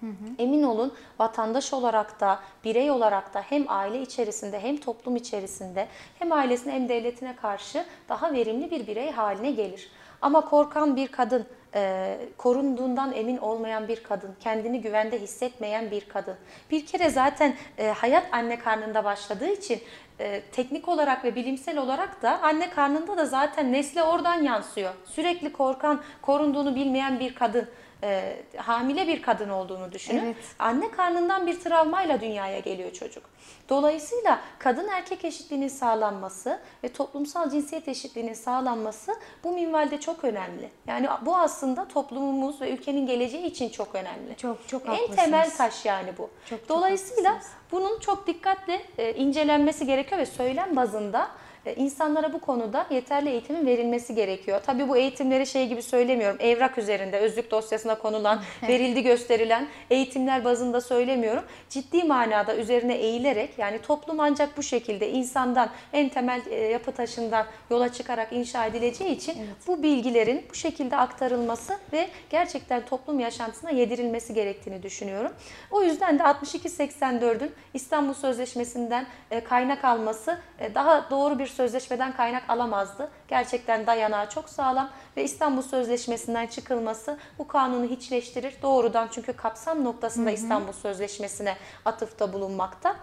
[0.00, 0.12] Hı hı.
[0.38, 6.32] Emin olun vatandaş olarak da birey olarak da hem aile içerisinde hem toplum içerisinde hem
[6.32, 9.90] ailesine hem devletine karşı daha verimli bir birey haline gelir.
[10.22, 16.36] Ama korkan bir kadın, e, korunduğundan emin olmayan bir kadın, kendini güvende hissetmeyen bir kadın.
[16.70, 19.80] Bir kere zaten e, hayat anne karnında başladığı için
[20.20, 24.92] e, teknik olarak ve bilimsel olarak da anne karnında da zaten nesle oradan yansıyor.
[25.04, 27.68] Sürekli korkan, korunduğunu bilmeyen bir kadın
[28.02, 30.24] e, hamile bir kadın olduğunu düşünün.
[30.24, 30.36] Evet.
[30.58, 33.24] Anne karnından bir travmayla dünyaya geliyor çocuk.
[33.68, 40.70] Dolayısıyla kadın erkek eşitliğinin sağlanması ve toplumsal cinsiyet eşitliğinin sağlanması bu minvalde çok önemli.
[40.86, 44.36] Yani bu aslında toplumumuz ve ülkenin geleceği için çok önemli.
[44.36, 45.18] Çok çok haklısınız.
[45.18, 46.30] En temel taş yani bu.
[46.50, 51.28] Çok, Dolayısıyla çok bunun çok dikkatle e, incelenmesi gerekiyor ve söylem bazında
[51.74, 54.60] insanlara bu konuda yeterli eğitimin verilmesi gerekiyor.
[54.66, 56.36] Tabii bu eğitimleri şey gibi söylemiyorum.
[56.40, 61.44] Evrak üzerinde özlük dosyasına konulan, verildi gösterilen eğitimler bazında söylemiyorum.
[61.70, 67.46] Ciddi manada üzerine eğilerek yani toplum ancak bu şekilde insandan en temel e, yapı taşından
[67.70, 69.56] yola çıkarak inşa edileceği için evet.
[69.66, 75.32] bu bilgilerin bu şekilde aktarılması ve gerçekten toplum yaşantısına yedirilmesi gerektiğini düşünüyorum.
[75.70, 80.38] O yüzden de 6284'ün İstanbul Sözleşmesi'nden e, kaynak alması
[80.74, 83.10] daha doğru bir sözleşmeden kaynak alamazdı.
[83.28, 88.54] Gerçekten dayanağı çok sağlam ve İstanbul Sözleşmesi'nden çıkılması bu kanunu hiçleştirir.
[88.62, 90.34] Doğrudan çünkü kapsam noktasında hı hı.
[90.34, 92.96] İstanbul Sözleşmesi'ne atıfta bulunmakta.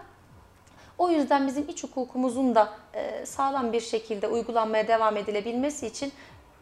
[0.98, 6.12] O yüzden bizim iç hukukumuzun da e, sağlam bir şekilde uygulanmaya devam edilebilmesi için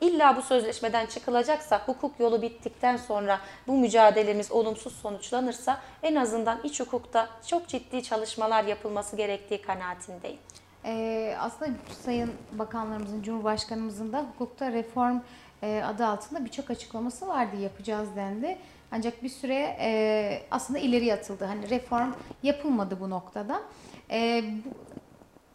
[0.02, 6.81] İlla bu sözleşmeden çıkılacaksa, hukuk yolu bittikten sonra bu mücadelemiz olumsuz sonuçlanırsa en azından iç
[6.81, 10.38] hukukta çok ciddi çalışmalar yapılması gerektiği kanaatindeyim.
[10.84, 11.70] Ee, aslında
[12.04, 15.18] Sayın Bakanlarımızın, Cumhurbaşkanımızın da hukukta reform
[15.62, 18.58] e, adı altında birçok açıklaması vardı yapacağız dendi.
[18.90, 21.44] Ancak bir süre e, aslında ileri atıldı.
[21.44, 23.62] Hani reform yapılmadı bu noktada.
[24.10, 24.70] E, bu,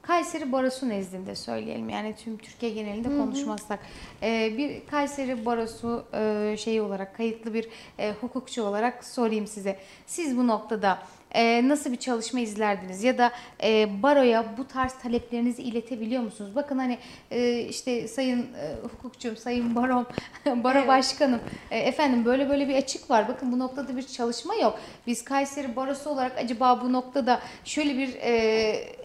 [0.08, 3.80] Kayseri Barosu nezdinde söyleyelim yani tüm Türkiye genelinde konuşmazsak
[4.24, 9.80] e, bir Kayseri Barosu e, şeyi olarak kayıtlı bir e, hukukçu olarak sorayım size.
[10.06, 11.00] Siz bu noktada
[11.32, 13.32] e, nasıl bir çalışma izlerdiniz ya da
[13.64, 16.52] e, baroya bu tarz taleplerinizi iletebiliyor musunuz?
[16.56, 16.98] Bakın hani
[17.32, 20.06] e, işte sayın e, hukukçum, sayın barom,
[20.46, 20.88] baro Evet.
[20.88, 21.40] başkanım
[21.72, 23.28] e, efendim böyle böyle bir açık var.
[23.28, 24.80] Bakın bu noktada bir çalışma yok.
[25.08, 28.32] Biz Kayseri barosu olarak acaba bu noktada şöyle bir e,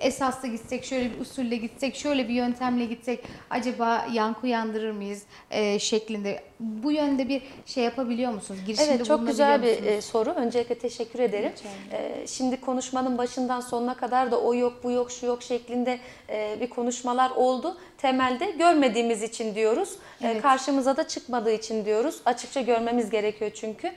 [0.00, 5.78] esasla gitsek, şöyle bir usulle gitsek, şöyle bir yöntemle gitsek acaba yankı uyandırır mıyız e,
[5.78, 6.42] şeklinde.
[6.60, 8.60] Bu yönde bir şey yapabiliyor musunuz?
[8.66, 10.30] Girişimde Evet çok güzel bir e, soru.
[10.30, 11.52] Öncelikle teşekkür ederim.
[11.92, 15.98] E, şimdi konuşmanın başından sonuna kadar da o yok bu yok şu yok şeklinde
[16.28, 17.76] e, bir konuşmalar oldu.
[17.98, 19.90] Temelde görmediğimiz için diyoruz.
[20.22, 20.42] E, Evet.
[20.42, 22.20] karşımıza da çıkmadığı için diyoruz.
[22.24, 23.92] Açıkça görmemiz gerekiyor çünkü.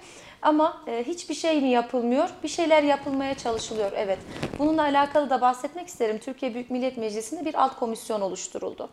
[0.45, 2.29] Ama e, hiçbir şey mi yapılmıyor?
[2.43, 3.91] Bir şeyler yapılmaya çalışılıyor.
[3.95, 4.19] Evet.
[4.59, 6.19] Bununla alakalı da bahsetmek isterim.
[6.19, 8.89] Türkiye Büyük Millet Meclisi'nde bir alt komisyon oluşturuldu.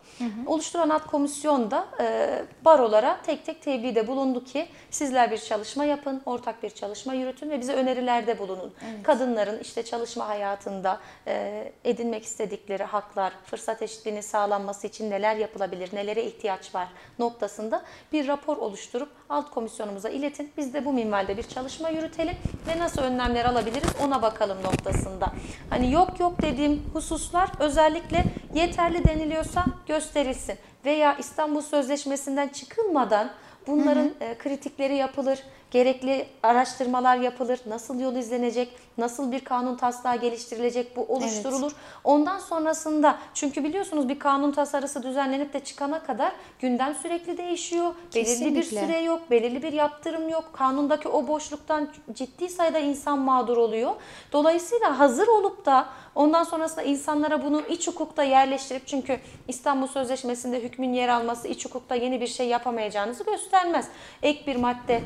[0.47, 2.29] Oluşturan alt komisyon da e,
[2.65, 7.59] barolara tek tek tebliğde bulundu ki sizler bir çalışma yapın, ortak bir çalışma yürütün ve
[7.59, 8.73] bize önerilerde bulunun.
[9.03, 16.23] Kadınların işte çalışma hayatında e, edinmek istedikleri haklar, fırsat eşitliğinin sağlanması için neler yapılabilir, nelere
[16.23, 16.87] ihtiyaç var
[17.19, 20.51] noktasında bir rapor oluşturup alt komisyonumuza iletin.
[20.57, 22.35] Biz de bu minvalde bir çalışma yürütelim
[22.67, 25.31] ve nasıl önlemler alabiliriz ona bakalım noktasında.
[25.69, 33.31] Hani yok yok dediğim hususlar özellikle yeterli deniliyorsa gösterilsin veya İstanbul Sözleşmesi'nden çıkılmadan
[33.67, 35.39] bunların e, kritikleri yapılır,
[35.73, 41.71] gerekli araştırmalar yapılır, nasıl yol izlenecek, nasıl bir kanun taslağı geliştirilecek bu oluşturulur.
[42.03, 47.93] Ondan sonrasında çünkü biliyorsunuz bir kanun tasarısı düzenlenip de çıkana kadar gündem sürekli değişiyor.
[48.15, 48.85] Belirli bir Kesinlikle.
[48.85, 50.49] süre yok, belirli bir yaptırım yok.
[50.53, 53.91] Kanundaki o boşluktan ciddi sayıda insan mağdur oluyor.
[54.31, 60.93] Dolayısıyla hazır olup da ondan sonrasında insanlara bunu iç hukukta yerleştirip çünkü İstanbul Sözleşmesi'nde hükmün
[60.93, 63.87] yer alması iç hukukta yeni bir şey yapamayacağınızı göstermez.
[64.23, 65.01] Ek bir madde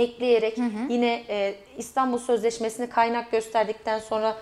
[0.00, 0.58] ekleyerek
[0.88, 4.36] yine e, İstanbul Sözleşmesi'ni kaynak gösterdikten sonra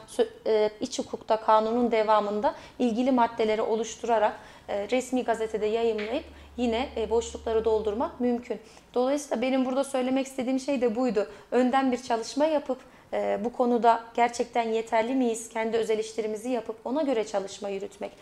[0.47, 6.25] e, iç hukukta kanunun devamında ilgili maddeleri oluşturarak e, resmi gazetede yayımlayıp
[6.57, 8.61] yine e, boşlukları doldurmak mümkün.
[8.95, 11.31] Dolayısıyla benim burada söylemek istediğim şey de buydu.
[11.51, 12.79] Önden bir çalışma yapıp
[13.13, 15.49] e, bu konuda gerçekten yeterli miyiz?
[15.49, 18.13] Kendi öz eleştirimizi yapıp ona göre çalışma yürütmek.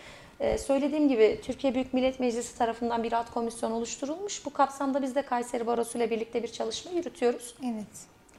[0.40, 4.46] E, söylediğim gibi Türkiye Büyük Millet Meclisi tarafından bir alt komisyon oluşturulmuş.
[4.46, 7.54] Bu kapsamda biz de Kayseri Barosu ile birlikte bir çalışma yürütüyoruz.
[7.64, 7.86] Evet.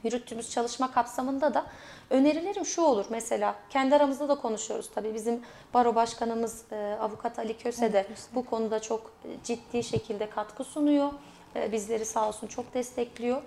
[0.04, 1.66] Yürüttüğümüz çalışma kapsamında da
[2.10, 5.40] önerilerim şu olur mesela kendi aramızda da konuşuyoruz tabii bizim
[5.74, 11.12] baro başkanımız e, avukat Ali Köse de bu konuda çok e, ciddi şekilde katkı sunuyor.
[11.56, 13.42] E, bizleri sağ olsun çok destekliyor.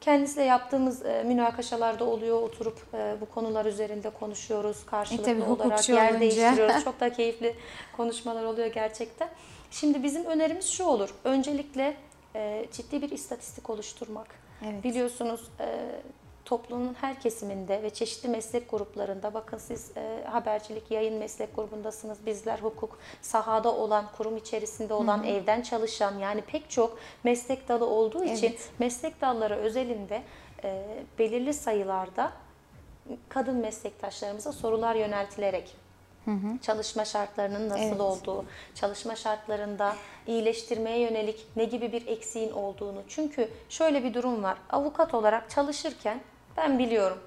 [0.00, 2.42] Kendisiyle yaptığımız e, münakaşalarda oluyor.
[2.42, 4.86] Oturup e, bu konular üzerinde konuşuyoruz.
[4.86, 6.20] Karşılıklı tabii olarak yer olunca.
[6.20, 6.84] değiştiriyoruz.
[6.84, 7.54] Çok da keyifli
[7.96, 9.28] konuşmalar oluyor gerçekten.
[9.70, 11.14] Şimdi bizim önerimiz şu olur.
[11.24, 11.96] Öncelikle
[12.36, 14.26] e, ciddi bir istatistik oluşturmak.
[14.64, 14.84] Evet.
[14.84, 15.66] Biliyorsunuz e,
[16.48, 22.26] toplumun her kesiminde ve çeşitli meslek gruplarında bakın siz e, habercilik, yayın meslek grubundasınız.
[22.26, 28.24] Bizler hukuk, sahada olan, kurum içerisinde olan, evden çalışan yani pek çok meslek dalı olduğu
[28.24, 28.70] için Evet.
[28.78, 30.22] meslek dalları özelinde
[30.64, 30.84] e,
[31.18, 32.32] belirli sayılarda
[33.28, 35.76] kadın meslektaşlarımıza sorular yöneltilerek
[36.62, 38.00] çalışma şartlarının nasıl Evet.
[38.00, 43.02] olduğu, çalışma şartlarında iyileştirmeye yönelik ne gibi bir eksiğin olduğunu.
[43.08, 44.58] Çünkü şöyle bir durum var.
[44.70, 46.20] Avukat olarak çalışırken
[46.58, 47.18] ben biliyorum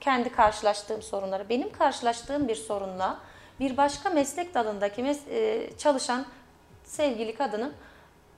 [0.00, 1.48] kendi karşılaştığım sorunları.
[1.48, 3.20] Benim karşılaştığım bir sorunla
[3.60, 6.26] bir başka meslek dalındaki mes- e, çalışan
[6.84, 7.72] sevgili kadının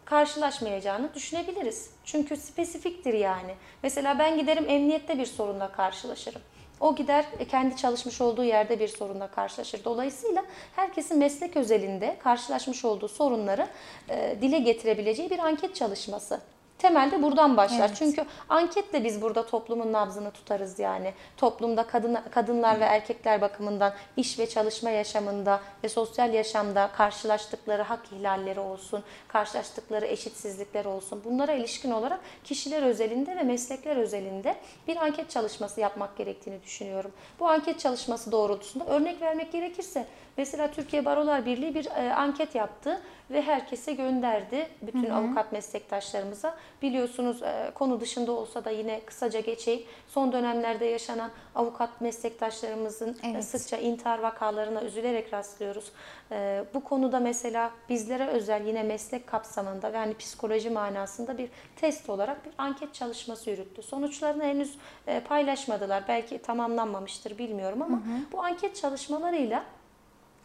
[0.05, 1.91] karşılaşmayacağını düşünebiliriz.
[2.05, 3.55] Çünkü spesifiktir yani.
[3.83, 6.41] Mesela ben giderim emniyette bir sorunla karşılaşırım.
[6.81, 9.85] O gider e, kendi çalışmış olduğu yerde bir sorunla karşılaşır.
[9.85, 10.45] Dolayısıyla
[10.77, 13.67] herkesin meslek özelinde karşılaşmış olduğu sorunları
[14.09, 16.41] e, dile getirebileceği bir anket çalışması.
[16.83, 17.87] Temelde buradan başlar.
[17.87, 17.97] Evet.
[17.97, 21.15] Çünkü anketle biz burada toplumun nabzını tutarız yani.
[21.37, 28.13] Toplumda kadın kadınlar ve erkekler bakımından iş ve çalışma yaşamında ve sosyal yaşamda karşılaştıkları hak
[28.13, 31.23] ihlalleri olsun, karşılaştıkları eşitsizlikler olsun.
[31.25, 34.57] Bunlara ilişkin olarak kişiler özelinde ve meslekler özelinde
[34.89, 37.13] bir anket çalışması yapmak gerektiğini düşünüyorum.
[37.41, 43.03] Bu anket çalışması doğrultusunda örnek vermek gerekirse mesela Türkiye Barolar Birliği bir e, anket yaptı
[43.31, 46.55] ve herkese gönderdi bütün avukat meslektaşlarımıza.
[46.83, 49.83] Biliyorsunuz e, konu dışında olsa da yine kısaca geçeyim.
[50.09, 53.45] Son dönemlerde yaşanan avukat meslektaşlarımızın e, Evet.
[53.45, 55.93] sıkça intihar vakalarına üzülerek rastlıyoruz.
[56.33, 62.11] E, bu konuda mesela bizlere özel yine meslek kapsamında ve hani psikoloji manasında bir test
[62.11, 63.83] olarak bir anket çalışması yürüttü.
[63.83, 66.05] Sonuçlarını henüz e, paylaşmadılar.
[66.09, 69.65] Belki tamamlanmamıştır bilmiyorum ama bu anket çalışmalarıyla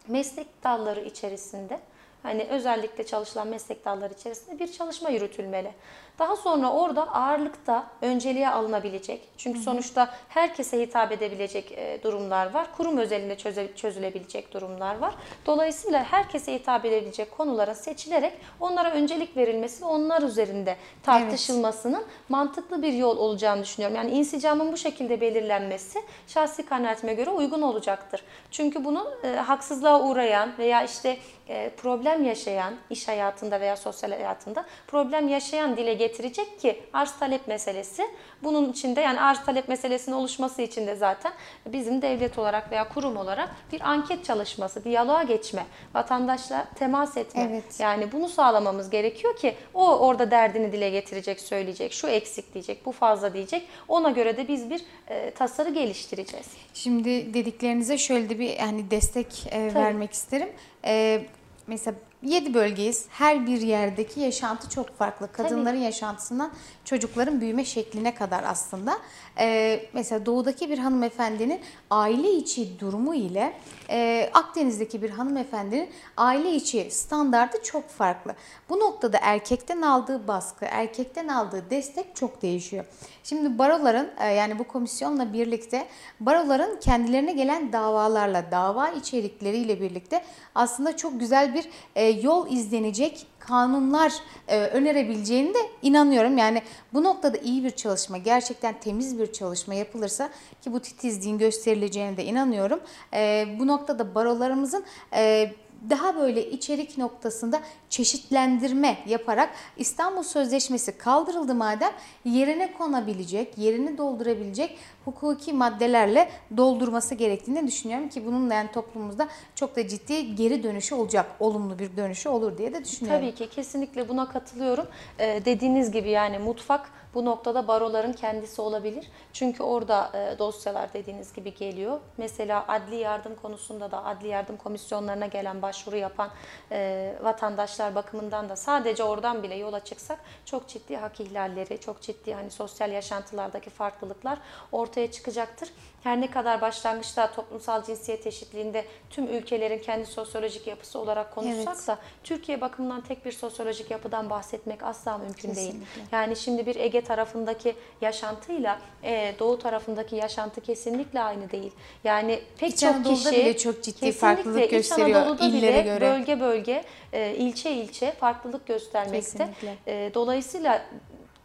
[0.08, 1.80] meslek dalları içerisinde
[2.22, 5.72] hani özellikle çalışılan meslek dalları içerisinde bir çalışma yürütülmeli.
[6.18, 9.28] Daha sonra orada ağırlıkta önceliğe alınabilecek.
[9.36, 12.66] Çünkü sonuçta herkese hitap edebilecek e, durumlar var.
[12.76, 15.14] Kurum özelinde çöze- çözülebilecek durumlar var.
[15.46, 22.92] Dolayısıyla herkese hitap edebilecek konulara seçilerek onlara öncelik verilmesi ve onlar üzerinde tartışılmasının mantıklı bir
[22.92, 23.96] yol olacağını düşünüyorum.
[23.96, 28.22] Yani insicamın bu şekilde belirlenmesi şahsi kanaatime göre uygun olacaktır.
[28.50, 31.16] Çünkü bunun e, haksızlığa uğrayan veya işte
[31.48, 37.48] e, problem yaşayan iş hayatında veya sosyal hayatında problem yaşayan dile getirecek ki arz talep
[37.48, 38.02] meselesi.
[38.42, 41.32] Bunun içinde yani arz talep meselesinin oluşması için de zaten
[41.66, 47.48] bizim devlet olarak veya kurum olarak bir anket çalışması, diyaloğa geçme, vatandaşla temas etme.
[47.50, 47.80] Evet.
[47.80, 52.92] Yani bunu sağlamamız gerekiyor ki o orada derdini dile getirecek, söyleyecek, şu eksik diyecek, bu
[52.92, 53.68] fazla diyecek.
[53.88, 56.46] Ona göre de biz bir e, tasarı geliştireceğiz.
[56.74, 60.48] Şimdi dediklerinize şöyle de bir hani destek e, vermek isterim.
[60.84, 61.20] E,
[61.66, 63.04] mesela 7 bölgeyiz.
[63.08, 65.32] Her bir yerdeki yaşantı çok farklı.
[65.32, 66.50] Kadınların yaşantısından
[66.84, 68.98] çocukların büyüme şekline kadar aslında.
[69.38, 73.52] E, mesela doğudaki bir hanımefendinin aile içi durumu ile
[73.90, 78.34] e, Akdeniz'deki bir hanımefendinin aile içi standardı çok farklı.
[78.68, 82.84] Bu noktada erkekten aldığı baskı, erkekten aldığı destek çok değişiyor.
[83.24, 85.86] Şimdi baroların e, yani bu komisyonla birlikte
[86.20, 94.12] baroların kendilerine gelen davalarla, dava içerikleriyle birlikte aslında çok güzel bir e, yol izlenecek kanunlar
[94.48, 96.38] e, önerebileceğini de inanıyorum.
[96.38, 100.30] Yani bu noktada iyi bir çalışma, gerçekten temiz bir çalışma yapılırsa
[100.62, 102.80] ki bu titizliğin gösterileceğine de inanıyorum.
[103.14, 105.52] E, bu noktada barolarımızın e,
[105.90, 107.60] daha böyle içerik noktasında
[107.90, 111.92] çeşitlendirme yaparak İstanbul Sözleşmesi kaldırıldı madem
[112.24, 119.76] yerine konabilecek, yerini doldurabilecek hukuki maddelerle doldurması gerektiğini düşünüyorum ki bunun da yani toplumumuzda çok
[119.76, 123.20] da ciddi geri dönüşü olacak, olumlu bir dönüşü olur diye de düşünüyorum.
[123.20, 124.86] Tabii ki kesinlikle buna katılıyorum.
[125.18, 129.10] Ee, dediğiniz gibi yani mutfak bu noktada baroların kendisi olabilir.
[129.32, 132.00] Çünkü orada e, dosyalar dediğiniz gibi geliyor.
[132.16, 136.30] Mesela adli yardım konusunda da adli yardım komisyonlarına gelen başvuru yapan
[136.72, 142.34] e, vatandaşlar bakımından da sadece oradan bile yola çıksak çok ciddi hak ihlalleri, çok ciddi
[142.34, 144.38] hani sosyal yaşantılardaki farklılıklar
[144.72, 145.68] ortaya çıkacaktır.
[146.08, 151.88] Her ne kadar başlangıçta toplumsal cinsiyet eşitliğinde tüm ülkelerin kendi sosyolojik yapısı olarak konuşsak Evet.
[151.88, 155.72] da Türkiye bakımından tek bir sosyolojik yapıdan bahsetmek asla mümkün değil.
[155.72, 156.02] Kesinlikle.
[156.16, 161.72] Yani şimdi bir Ege tarafındaki yaşantıyla e, Doğu tarafındaki yaşantı kesinlikle aynı değil.
[162.04, 165.72] Yani pek İç çok Anadolu'da kişi bile çok ciddi kesinlikle farklılık İç gösteriyor Anadolu'da illere
[165.72, 166.00] bile göre.
[166.00, 169.18] bölge bölge, e, ilçe ilçe farklılık göstermekte.
[169.20, 169.76] Kesinlikle.
[169.86, 170.82] E, dolayısıyla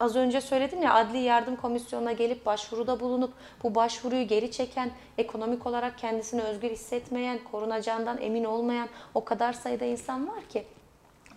[0.00, 5.66] az önce söyledim ya adli yardım komisyonuna gelip başvuruda bulunup bu başvuruyu geri çeken, ekonomik
[5.66, 10.64] olarak kendisini özgür hissetmeyen, korunacağından emin olmayan o kadar sayıda insan var ki.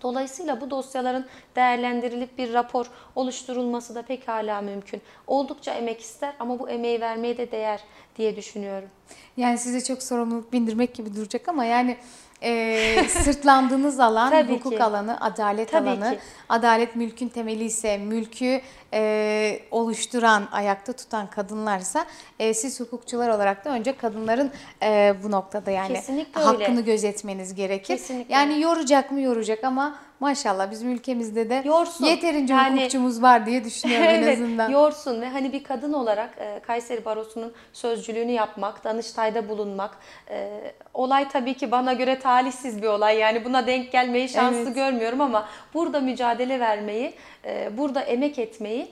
[0.02, 5.02] Dolayısıyla bu dosyaların değerlendirilip bir rapor oluşturulması da pekala mümkün.
[5.28, 7.84] Oldukça emek ister ama bu emeği vermeye de değer
[8.18, 8.90] diye düşünüyorum.
[9.38, 11.98] Yani size çok sorumluluk bindirmek gibi duracak ama yani
[12.44, 14.84] e, sırtlandığınız alan Tabii hukuk ki.
[14.84, 16.12] alanı, adalet Tabii alanı.
[16.12, 16.20] ki.
[16.50, 18.62] Adalet mülkün temeli ise mülkü
[18.94, 22.06] e, oluşturan, ayakta tutan kadınlarsa
[22.40, 24.52] e, siz hukukçular olarak da önce kadınların
[24.84, 26.82] e, bu noktada yani Kesinlikle hakkını öyle.
[26.92, 27.86] gözetmeniz gerekir.
[27.98, 28.34] Kesinlikle.
[28.34, 32.06] Yani yoracak mı yoracak ama maşallah bizim ülkemizde de Yorsun.
[32.06, 34.70] yeterince Yani- hukukçumuz var diye düşünüyorum en azından.
[34.70, 39.98] yorsun ve hani bir kadın olarak e, Kayseri Barosu'nun sözcülüğünü yapmak, Danıştay'da bulunmak.
[40.30, 40.50] e,
[40.94, 43.18] olay tabii ki bana göre talihsiz bir olay.
[43.18, 44.76] Yani buna denk gelmeyi şanslı Evet.
[44.76, 47.14] görmüyorum ama burada mücadele vermeyi,
[47.46, 48.88] e, burada emek etmeyi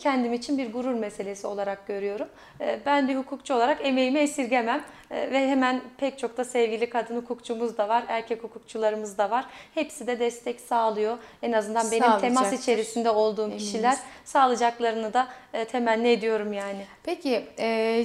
[0.00, 2.28] kendim için bir gurur meselesi olarak görüyorum.
[2.60, 7.16] E, ben bir hukukçu olarak emeğimi esirgemem e, ve hemen pek çok da sevgili kadın
[7.16, 9.46] hukukçumuz da var, erkek hukukçularımız da var.
[9.74, 11.18] Hepsi de destek sağlıyor.
[11.42, 13.62] En azından benim temas içerisinde olduğum Eminiz.
[13.62, 15.28] kişiler sağlayacaklarını da
[15.68, 16.86] temenni ediyorum yani.
[17.02, 17.44] Peki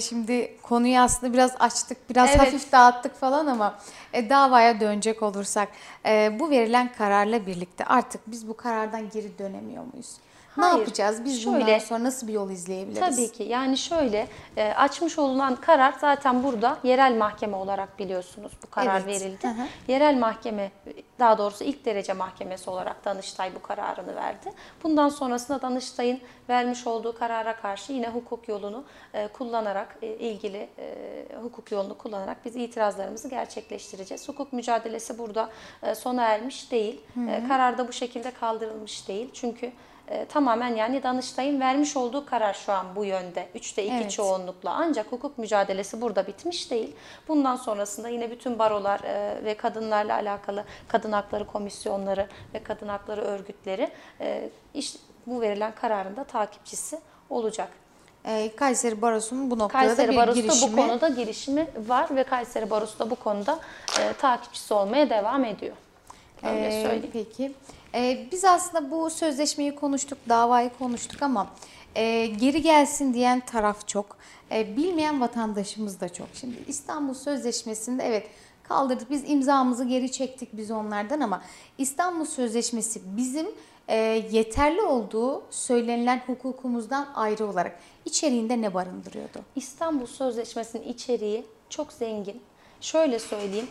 [0.02, 2.40] şimdi konuyu aslında biraz açtık, biraz evet.
[2.40, 3.80] hafif dağıttık falan ama
[4.14, 5.70] davaya dönecek olursak
[6.40, 10.18] bu verilen kararla birlikte artık biz bu karardan geri dönemiyor muyuz?
[10.56, 10.76] Hayır.
[10.76, 11.26] Ne yapacağız?
[11.26, 13.16] Biz şöyle, bundan sonra nasıl bir yol izleyebiliriz?
[13.16, 13.44] Tabii ki.
[13.44, 19.08] Yani şöyle e, açmış olunan karar zaten burada yerel mahkeme olarak biliyorsunuz bu karar evet.
[19.08, 19.48] verildi.
[19.48, 19.68] Hı hı.
[19.88, 20.72] Yerel mahkeme
[21.20, 24.54] daha doğrusu ilk derece mahkemesi olarak Danıştay bu kararını verdi.
[24.84, 28.84] Bundan sonrasında Danıştay'ın vermiş olduğu karara karşı yine hukuk yolunu
[29.14, 34.30] e, kullanarak e, ilgili e, hukuk yolunu kullanarak biz itirazlarımızı gerçekleştireceğiz.
[34.30, 35.50] Hukuk mücadelesi burada
[35.84, 37.02] e, sona ermiş değil.
[37.14, 37.30] Hı hı.
[37.30, 39.30] E, karar da bu şekilde kaldırılmış değil.
[39.34, 39.72] Çünkü
[40.08, 43.48] e, tamamen yani Danıştay'ın vermiş olduğu karar şu an bu yönde.
[43.56, 44.12] Üçte iki evet.
[44.12, 44.72] çoğunlukla.
[44.72, 46.96] Ancak hukuk mücadelesi burada bitmiş değil.
[47.28, 53.22] Bundan sonrasında yine bütün barolar e, ve kadınlarla alakalı kadın hakları komisyonları ve kadın hakları
[53.22, 53.90] örgütleri
[54.22, 57.00] e, işte bu verilen kararın da takipçisi
[57.30, 57.70] olacak.
[58.26, 60.72] E, Kayseri Barosu'nun bu noktada Kayseri bir Barosu girişimi...
[60.72, 63.60] bu konuda girişimi var ve Kayseri Barosu da bu konuda
[64.00, 65.76] e, takipçisi olmaya devam ediyor.
[66.44, 67.10] Öyle ee, söyleyeyim.
[67.14, 67.52] Peki.
[67.96, 71.48] Ee, biz aslında bu sözleşmeyi konuştuk, davayı konuştuk ama
[71.96, 74.18] e, geri gelsin diyen taraf çok.
[74.52, 76.28] E, bilmeyen vatandaşımız da çok.
[76.34, 78.28] Şimdi İstanbul Sözleşmesi'nde evet
[78.64, 79.10] kaldırdık.
[79.10, 81.42] Biz imzamızı geri çektik biz onlardan ama
[81.78, 83.48] İstanbul Sözleşmesi bizim
[83.88, 83.96] e,
[84.32, 89.40] yeterli olduğu söylenilen hukukumuzdan ayrı olarak içeriğinde ne barındırıyordu?
[89.56, 92.42] İstanbul Sözleşmesi'nin içeriği çok zengin.
[92.82, 93.68] Şöyle söyleyeyim.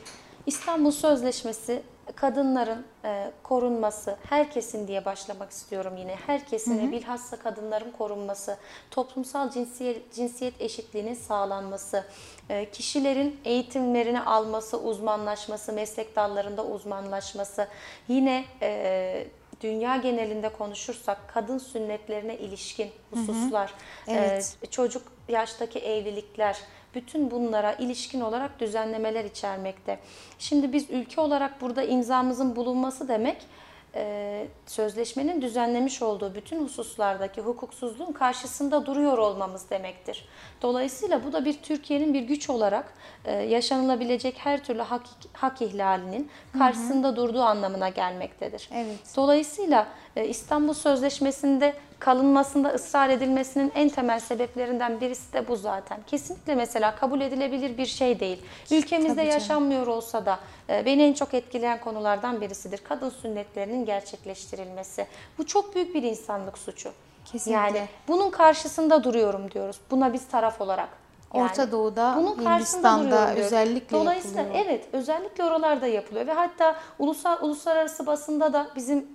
[0.46, 1.82] İstanbul Sözleşmesi
[2.16, 6.16] kadınların e, korunması, herkesin diye başlamak istiyorum yine.
[6.26, 8.56] Herkesin ve bilhassa kadınların korunması,
[8.90, 12.04] toplumsal cinsiyet, cinsiyet eşitliğinin sağlanması,
[12.48, 17.68] e, kişilerin eğitimlerini alması, uzmanlaşması, meslek dallarında uzmanlaşması,
[18.08, 19.26] yine e,
[19.60, 24.16] dünya genelinde konuşursak kadın sünnetlerine ilişkin hususlar, hı hı.
[24.16, 24.56] Evet.
[24.62, 26.56] E, çocuk yaştaki evlilikler,
[26.94, 29.98] bütün bunlara ilişkin olarak düzenlemeler içermekte.
[30.38, 33.46] Şimdi biz ülke olarak burada imzamızın bulunması demek
[33.94, 40.28] e, sözleşmenin düzenlemiş olduğu bütün hususlardaki hukuksuzluğun karşısında duruyor olmamız demektir.
[40.62, 46.30] Dolayısıyla bu da bir Türkiye'nin bir güç olarak e, yaşanılabilecek her türlü hak, hak ihlalinin
[46.58, 47.16] karşısında hı hı.
[47.16, 48.68] durduğu anlamına gelmektedir.
[48.74, 48.98] Evet.
[49.16, 49.86] Dolayısıyla
[50.16, 55.98] e, İstanbul Sözleşmesi'nde kalınmasında ısrar edilmesinin en temel sebeplerinden birisi de bu zaten.
[56.06, 58.42] Kesinlikle mesela kabul edilebilir bir şey değil.
[58.70, 60.38] Ülkemizde yaşanmıyor olsa da
[60.68, 62.80] e, beni en çok etkileyen konulardan birisidir.
[62.88, 65.06] Kadın sünnetlerinin gerçekleştirilmesi.
[65.38, 66.92] Bu çok büyük bir insanlık suçu.
[67.24, 67.60] Kesinlikle.
[67.60, 69.76] Yani bunun karşısında duruyorum diyoruz.
[69.90, 70.88] Buna biz taraf olarak.
[71.34, 74.64] Yani Orta Doğu'da, bunun Hindistan'da özellikle Dolayısıyla yapılıyor.
[74.66, 79.06] evet özellikle oralarda yapılıyor ve hatta ulusal uluslararası basında da bizim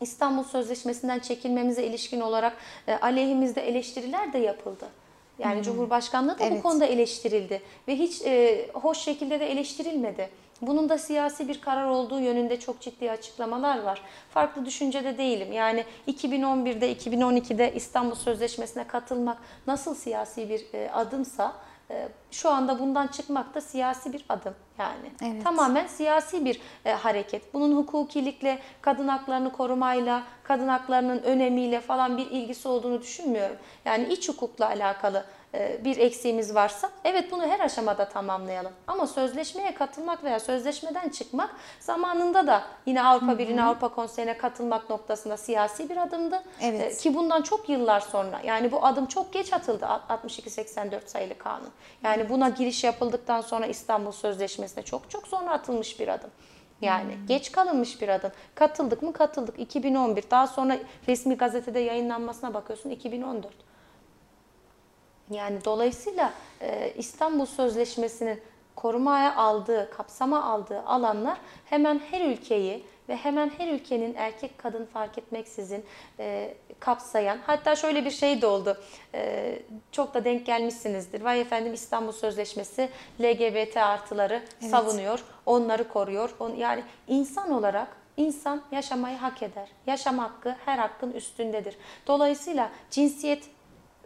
[0.00, 4.88] İstanbul Sözleşmesi'nden çekilmemize ilişkin olarak e, aleyhimizde eleştiriler de yapıldı.
[5.38, 5.62] Yani hmm.
[5.62, 6.58] Cumhurbaşkanlığı da evet.
[6.58, 10.28] bu konuda eleştirildi ve hiç e, hoş şekilde de eleştirilmedi.
[10.62, 14.02] Bunun da siyasi bir karar olduğu yönünde çok ciddi açıklamalar var.
[14.30, 15.52] Farklı düşüncede değilim.
[15.52, 21.52] Yani 2011'de, 2012'de İstanbul Sözleşmesi'ne katılmak nasıl siyasi bir e, adımsa
[22.30, 25.10] şu anda bundan çıkmak da siyasi bir adım yani.
[25.22, 25.44] Evet.
[25.44, 27.54] Tamamen siyasi bir e, hareket.
[27.54, 33.56] Bunun hukukilikle, kadın haklarını korumayla, kadın haklarının önemiyle falan bir ilgisi olduğunu düşünmüyorum.
[33.84, 35.24] Yani iç hukukla alakalı
[35.54, 38.72] bir eksiğimiz varsa evet bunu her aşamada tamamlayalım.
[38.86, 45.36] Ama sözleşmeye katılmak veya sözleşmeden çıkmak zamanında da yine Avrupa Birliği'ne, Avrupa Konseyi'ne katılmak noktasında
[45.36, 46.42] siyasi bir adımdı.
[46.62, 46.92] Evet.
[46.92, 51.70] E, ki bundan çok yıllar sonra yani bu adım çok geç atıldı 62-84 sayılı kanun.
[52.02, 56.30] Yani buna giriş yapıldıktan sonra İstanbul Sözleşmesi'ne çok çok sonra atılmış bir adım.
[56.80, 57.26] Yani hmm.
[57.26, 58.30] geç kalınmış bir adım.
[58.54, 59.12] Katıldık mı?
[59.12, 59.58] Katıldık.
[59.58, 60.24] 2011.
[60.30, 60.78] Daha sonra
[61.08, 63.68] resmi gazetede yayınlanmasına bakıyorsun 2014.
[65.30, 68.40] Yani dolayısıyla e, İstanbul Sözleşmesi'nin
[68.76, 75.18] korumaya aldığı, kapsama aldığı alanlar hemen her ülkeyi ve hemen her ülkenin erkek kadın fark
[75.18, 75.84] etmeksizin
[76.18, 78.76] e, kapsayan hatta şöyle bir şey de oldu.
[79.14, 79.54] E,
[79.92, 81.20] çok da denk gelmişsinizdir.
[81.20, 82.88] Vay efendim İstanbul Sözleşmesi
[83.20, 84.70] LGBT artıları evet.
[84.70, 86.30] savunuyor onları koruyor.
[86.40, 89.68] On, yani insan olarak insan yaşamayı hak eder.
[89.86, 91.76] Yaşam hakkı her hakkın üstündedir.
[92.06, 93.44] Dolayısıyla cinsiyet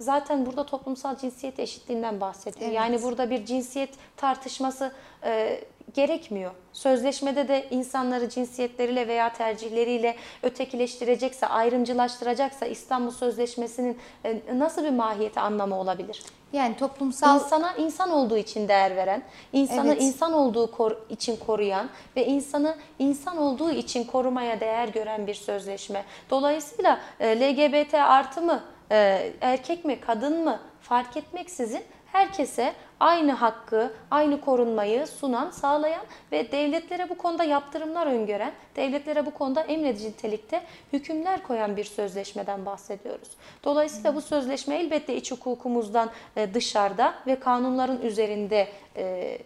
[0.03, 2.67] zaten burada toplumsal cinsiyet eşitliğinden bahsediyor.
[2.67, 2.77] Evet.
[2.77, 4.93] Yani burada bir cinsiyet tartışması
[5.25, 5.61] e,
[5.95, 6.51] gerekmiyor.
[6.73, 15.81] Sözleşmede de insanları cinsiyetleriyle veya tercihleriyle ötekileştirecekse, ayrımcılaştıracaksa İstanbul Sözleşmesi'nin e, nasıl bir mahiyeti anlamı
[15.81, 16.23] olabilir?
[16.53, 19.23] Yani toplumsal insana insan olduğu için değer veren,
[19.53, 20.03] insanı Evet.
[20.03, 26.05] insan olduğu kor- için koruyan ve insanı insan olduğu için korumaya değer gören bir sözleşme.
[26.31, 28.63] Dolayısıyla e, LGBT artı mı,
[28.93, 31.83] e, erkek mi, kadın mı fark etmeksizin
[32.13, 39.31] herkese aynı hakkı, aynı korunmayı sunan, sağlayan ve devletlere bu konuda yaptırımlar öngören, devletlere bu
[39.31, 40.63] konuda emredici nitelikte
[40.93, 43.29] hükümler koyan bir sözleşmeden bahsediyoruz.
[43.65, 49.39] Dolayısıyla bu sözleşme elbette iç hukukumuzdan e, dışarıda ve kanunların üzerinde e,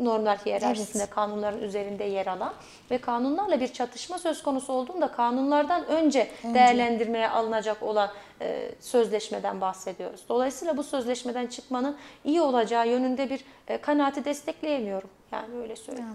[0.00, 2.52] normlar hiyerarşisinde kanunların üzerinde yer alan
[2.90, 8.10] ve kanunlarla bir çatışma söz konusu olduğunda kanunlardan önce, değerlendirmeye alınacak olan
[8.40, 10.20] e, sözleşmeden bahsediyoruz.
[10.28, 15.10] Dolayısıyla bu sözleşmeden çıkmanın iyi olacağı yönünde bir e, kanaati destekleyemiyorum.
[15.32, 16.10] Yani öyle söyleyeyim.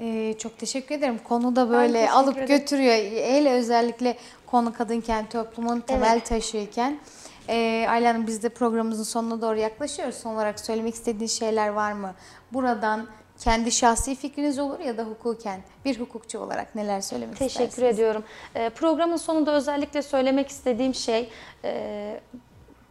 [0.00, 1.20] Ee, çok teşekkür ederim.
[1.24, 2.48] Konu da böyle alıp ederim.
[2.48, 2.94] götürüyor.
[3.26, 4.16] Hele özellikle
[4.46, 6.26] konu kadınken toplumun temel Evet.
[6.26, 6.98] taşıyken.
[7.50, 10.14] Ee, Ayla Hanım biz de programımızın sonuna doğru yaklaşıyoruz.
[10.14, 12.14] Son olarak söylemek istediğiniz şeyler var mı?
[12.52, 13.06] Buradan
[13.38, 17.94] kendi şahsi fikriniz olur ya da hukuken bir hukukçu olarak neler söylemek Teşekkür istersiniz?
[17.94, 18.24] ediyorum.
[18.54, 21.28] Ee, programın sonunda özellikle söylemek istediğim şey
[21.64, 22.20] e,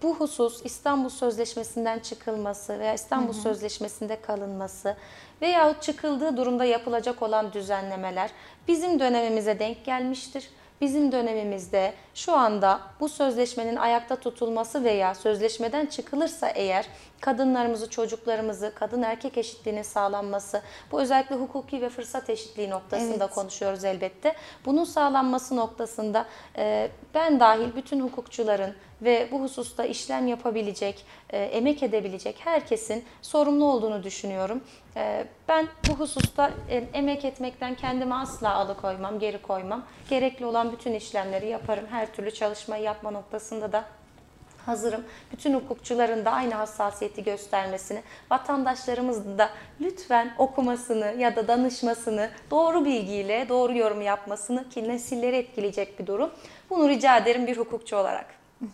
[0.03, 4.95] bu husus İstanbul Sözleşmesi'nden çıkılması veya İstanbul Sözleşmesi'nde kalınması
[5.41, 8.29] veyahut çıkıldığı durumda yapılacak olan düzenlemeler
[8.67, 10.49] bizim dönemimize denk gelmiştir.
[10.81, 16.85] Bizim dönemimizde şu anda bu sözleşmenin ayakta tutulması veya sözleşmeden çıkılırsa eğer
[17.21, 20.61] kadınlarımızı, çocuklarımızı, kadın erkek eşitliğinin sağlanması,
[20.91, 23.35] bu özellikle hukuki ve fırsat eşitliği noktasında Evet.
[23.35, 24.35] konuşuyoruz elbette.
[24.65, 26.25] Bunun sağlanması noktasında
[27.13, 34.03] ben dahil bütün hukukçuların ve bu hususta işlem yapabilecek, e, emek edebilecek herkesin sorumlu olduğunu
[34.03, 34.63] düşünüyorum.
[34.95, 39.85] E, ben bu hususta e, emek etmekten kendimi asla alıkoymam, geri koymam.
[40.09, 41.85] Gerekli olan bütün işlemleri yaparım.
[41.89, 43.85] Her türlü çalışmayı yapma noktasında da
[44.65, 45.03] hazırım.
[45.31, 49.49] Bütün hukukçuların da aynı hassasiyeti göstermesini, vatandaşlarımızın da
[49.81, 56.31] lütfen okumasını ya da danışmasını, doğru bilgiyle doğru yorum yapmasını ki nesilleri etkileyecek bir durum.
[56.69, 58.38] Bunu rica ederim bir hukukçu olarak.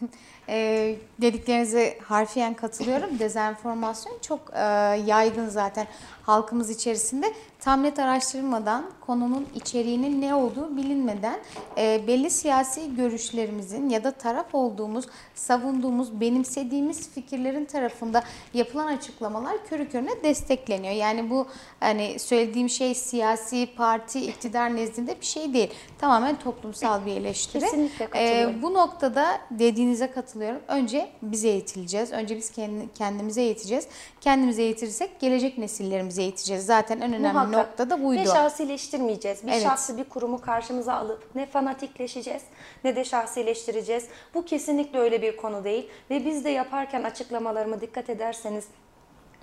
[0.49, 3.19] Ee, dediklerinize harfiyen katılıyorum.
[3.19, 4.59] Dezenformasyon çok e,
[5.05, 5.87] yaygın zaten
[6.23, 7.33] halkımız içerisinde.
[7.65, 11.39] Tam net araştırılmadan, konunun içeriğinin ne olduğu bilinmeden
[11.77, 15.05] e, belli siyasi görüşlerimizin ya da taraf olduğumuz,
[15.35, 20.93] savunduğumuz, benimsediğimiz fikirlerin tarafında yapılan açıklamalar körü körüne destekleniyor.
[20.93, 21.47] Yani bu
[21.79, 25.69] hani söylediğim şey siyasi parti, iktidar nezdinde bir şey değil.
[25.99, 27.63] Tamamen toplumsal bir eleştiri.
[27.63, 28.61] Kesinlikle katılıyorum.
[28.61, 30.61] bu noktada dediğinize katılıyorum.
[30.67, 32.11] Önce biz eğitileceğiz.
[32.11, 33.87] Önce biz kendi, kendimize eğiteceğiz.
[34.21, 36.65] Kendimize eğitirsek gelecek nesillerimize eğiteceğiz.
[36.65, 37.54] Zaten en önemli Muhakkak.
[37.57, 38.21] Nokta da buydu.
[38.21, 39.43] Ne şahsileştirmeyeceğiz.
[39.47, 39.63] Bir Evet.
[39.63, 42.43] şahsı bir kurumu karşımıza alıp ne fanatikleşeceğiz
[42.83, 44.05] ne de şahsileştireceğiz.
[44.33, 45.89] Bu kesinlikle öyle bir konu değil.
[46.09, 48.67] Ve biz de yaparken açıklamalarımı dikkat ederseniz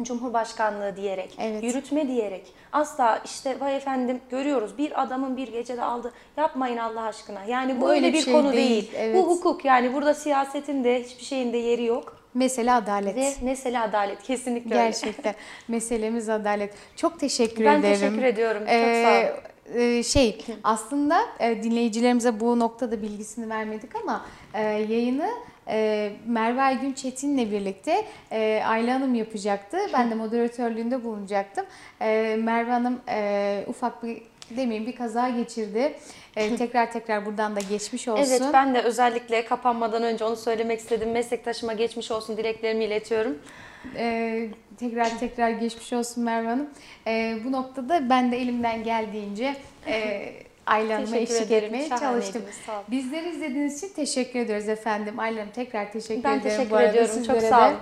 [0.03, 1.65] Cumhurbaşkanlığı diyerek, Evet.
[1.65, 7.45] yürütme diyerek asla işte vay efendim görüyoruz bir adamın bir gecede aldı yapmayın Allah aşkına.
[7.45, 8.93] Yani bu, Bu öyle bir şey konu değil, değil.
[8.97, 9.17] evet.
[9.17, 12.22] Bu hukuk yani burada siyasetin de hiçbir şeyin de yeri yok.
[12.35, 13.17] Mesele adalet.
[13.17, 14.85] Ve mesele adalet kesinlikle öyle.
[14.85, 15.35] Gerçekten.
[15.69, 16.75] Meselemiz adalet.
[16.97, 17.99] Çok teşekkür Ben ederim.
[18.01, 18.61] teşekkür ediyorum.
[18.61, 19.33] Çok Ee, sağ
[19.75, 19.81] olun.
[19.99, 25.29] e, şey aslında e, dinleyicilerimize bu noktada bilgisini vermedik ama e, yayını
[26.27, 28.05] Merve Aygün Çetin'le birlikte
[28.67, 29.77] Ayla Hanım yapacaktı.
[29.93, 31.67] Ben de moderatörlüğünde bulunacaktım.
[32.45, 33.01] Merve Hanım
[33.67, 35.95] ufak bir demeyeyim bir kaza geçirdi.
[36.37, 38.23] E, tekrar tekrar buradan da geçmiş olsun.
[38.31, 41.11] Evet ben de özellikle kapanmadan önce onu söylemek istedim.
[41.13, 43.39] Meslektaşıma geçmiş olsun dileklerimi iletiyorum.
[43.97, 46.71] Ee, tekrar tekrar geçmiş olsun Merve Hanım.
[47.07, 50.33] Ee, bu noktada ben de elimden geldiğince e,
[50.67, 51.75] Ayla Hanım'a Teşekkür eşlik ederim.
[51.75, 52.43] etmeye çalıştım.
[52.91, 55.19] Bizleri izlediğiniz için teşekkür ediyoruz efendim.
[55.19, 56.43] Ayla Hanım tekrar teşekkür Ben ederim.
[56.43, 57.23] teşekkür bu arada ediyorum.
[57.23, 57.77] Çok sağ olun.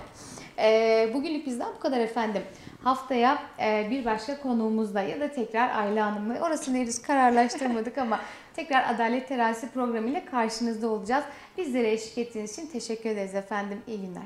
[0.60, 2.42] Ee, bugünlük bizden bu kadar efendim.
[2.82, 8.20] Haftaya e, bir başka konuğumuzla ya da tekrar Ayla Hanım'la orasını henüz kararlaştırmadık ama
[8.56, 11.24] tekrar Adalet Terazisi programıyla karşınızda olacağız.
[11.58, 13.82] Bizlere eşlik ettiğiniz için teşekkür ederiz efendim.
[13.86, 14.22] İyi günler.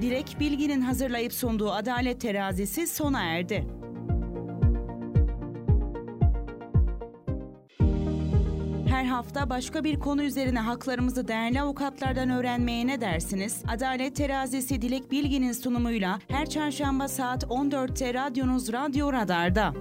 [0.00, 3.81] Dilek Bilgin'in hazırlayıp sunduğu Adalet Terazisi sona erdi.
[9.02, 13.62] Her hafta başka bir konu üzerine haklarımızı değerli avukatlardan öğrenmeye ne dersiniz?
[13.68, 19.72] Adalet Terazisi Dilek Bilgin'in sunumuyla her çarşamba saat 14'te radyonuz Radyo Radar'da.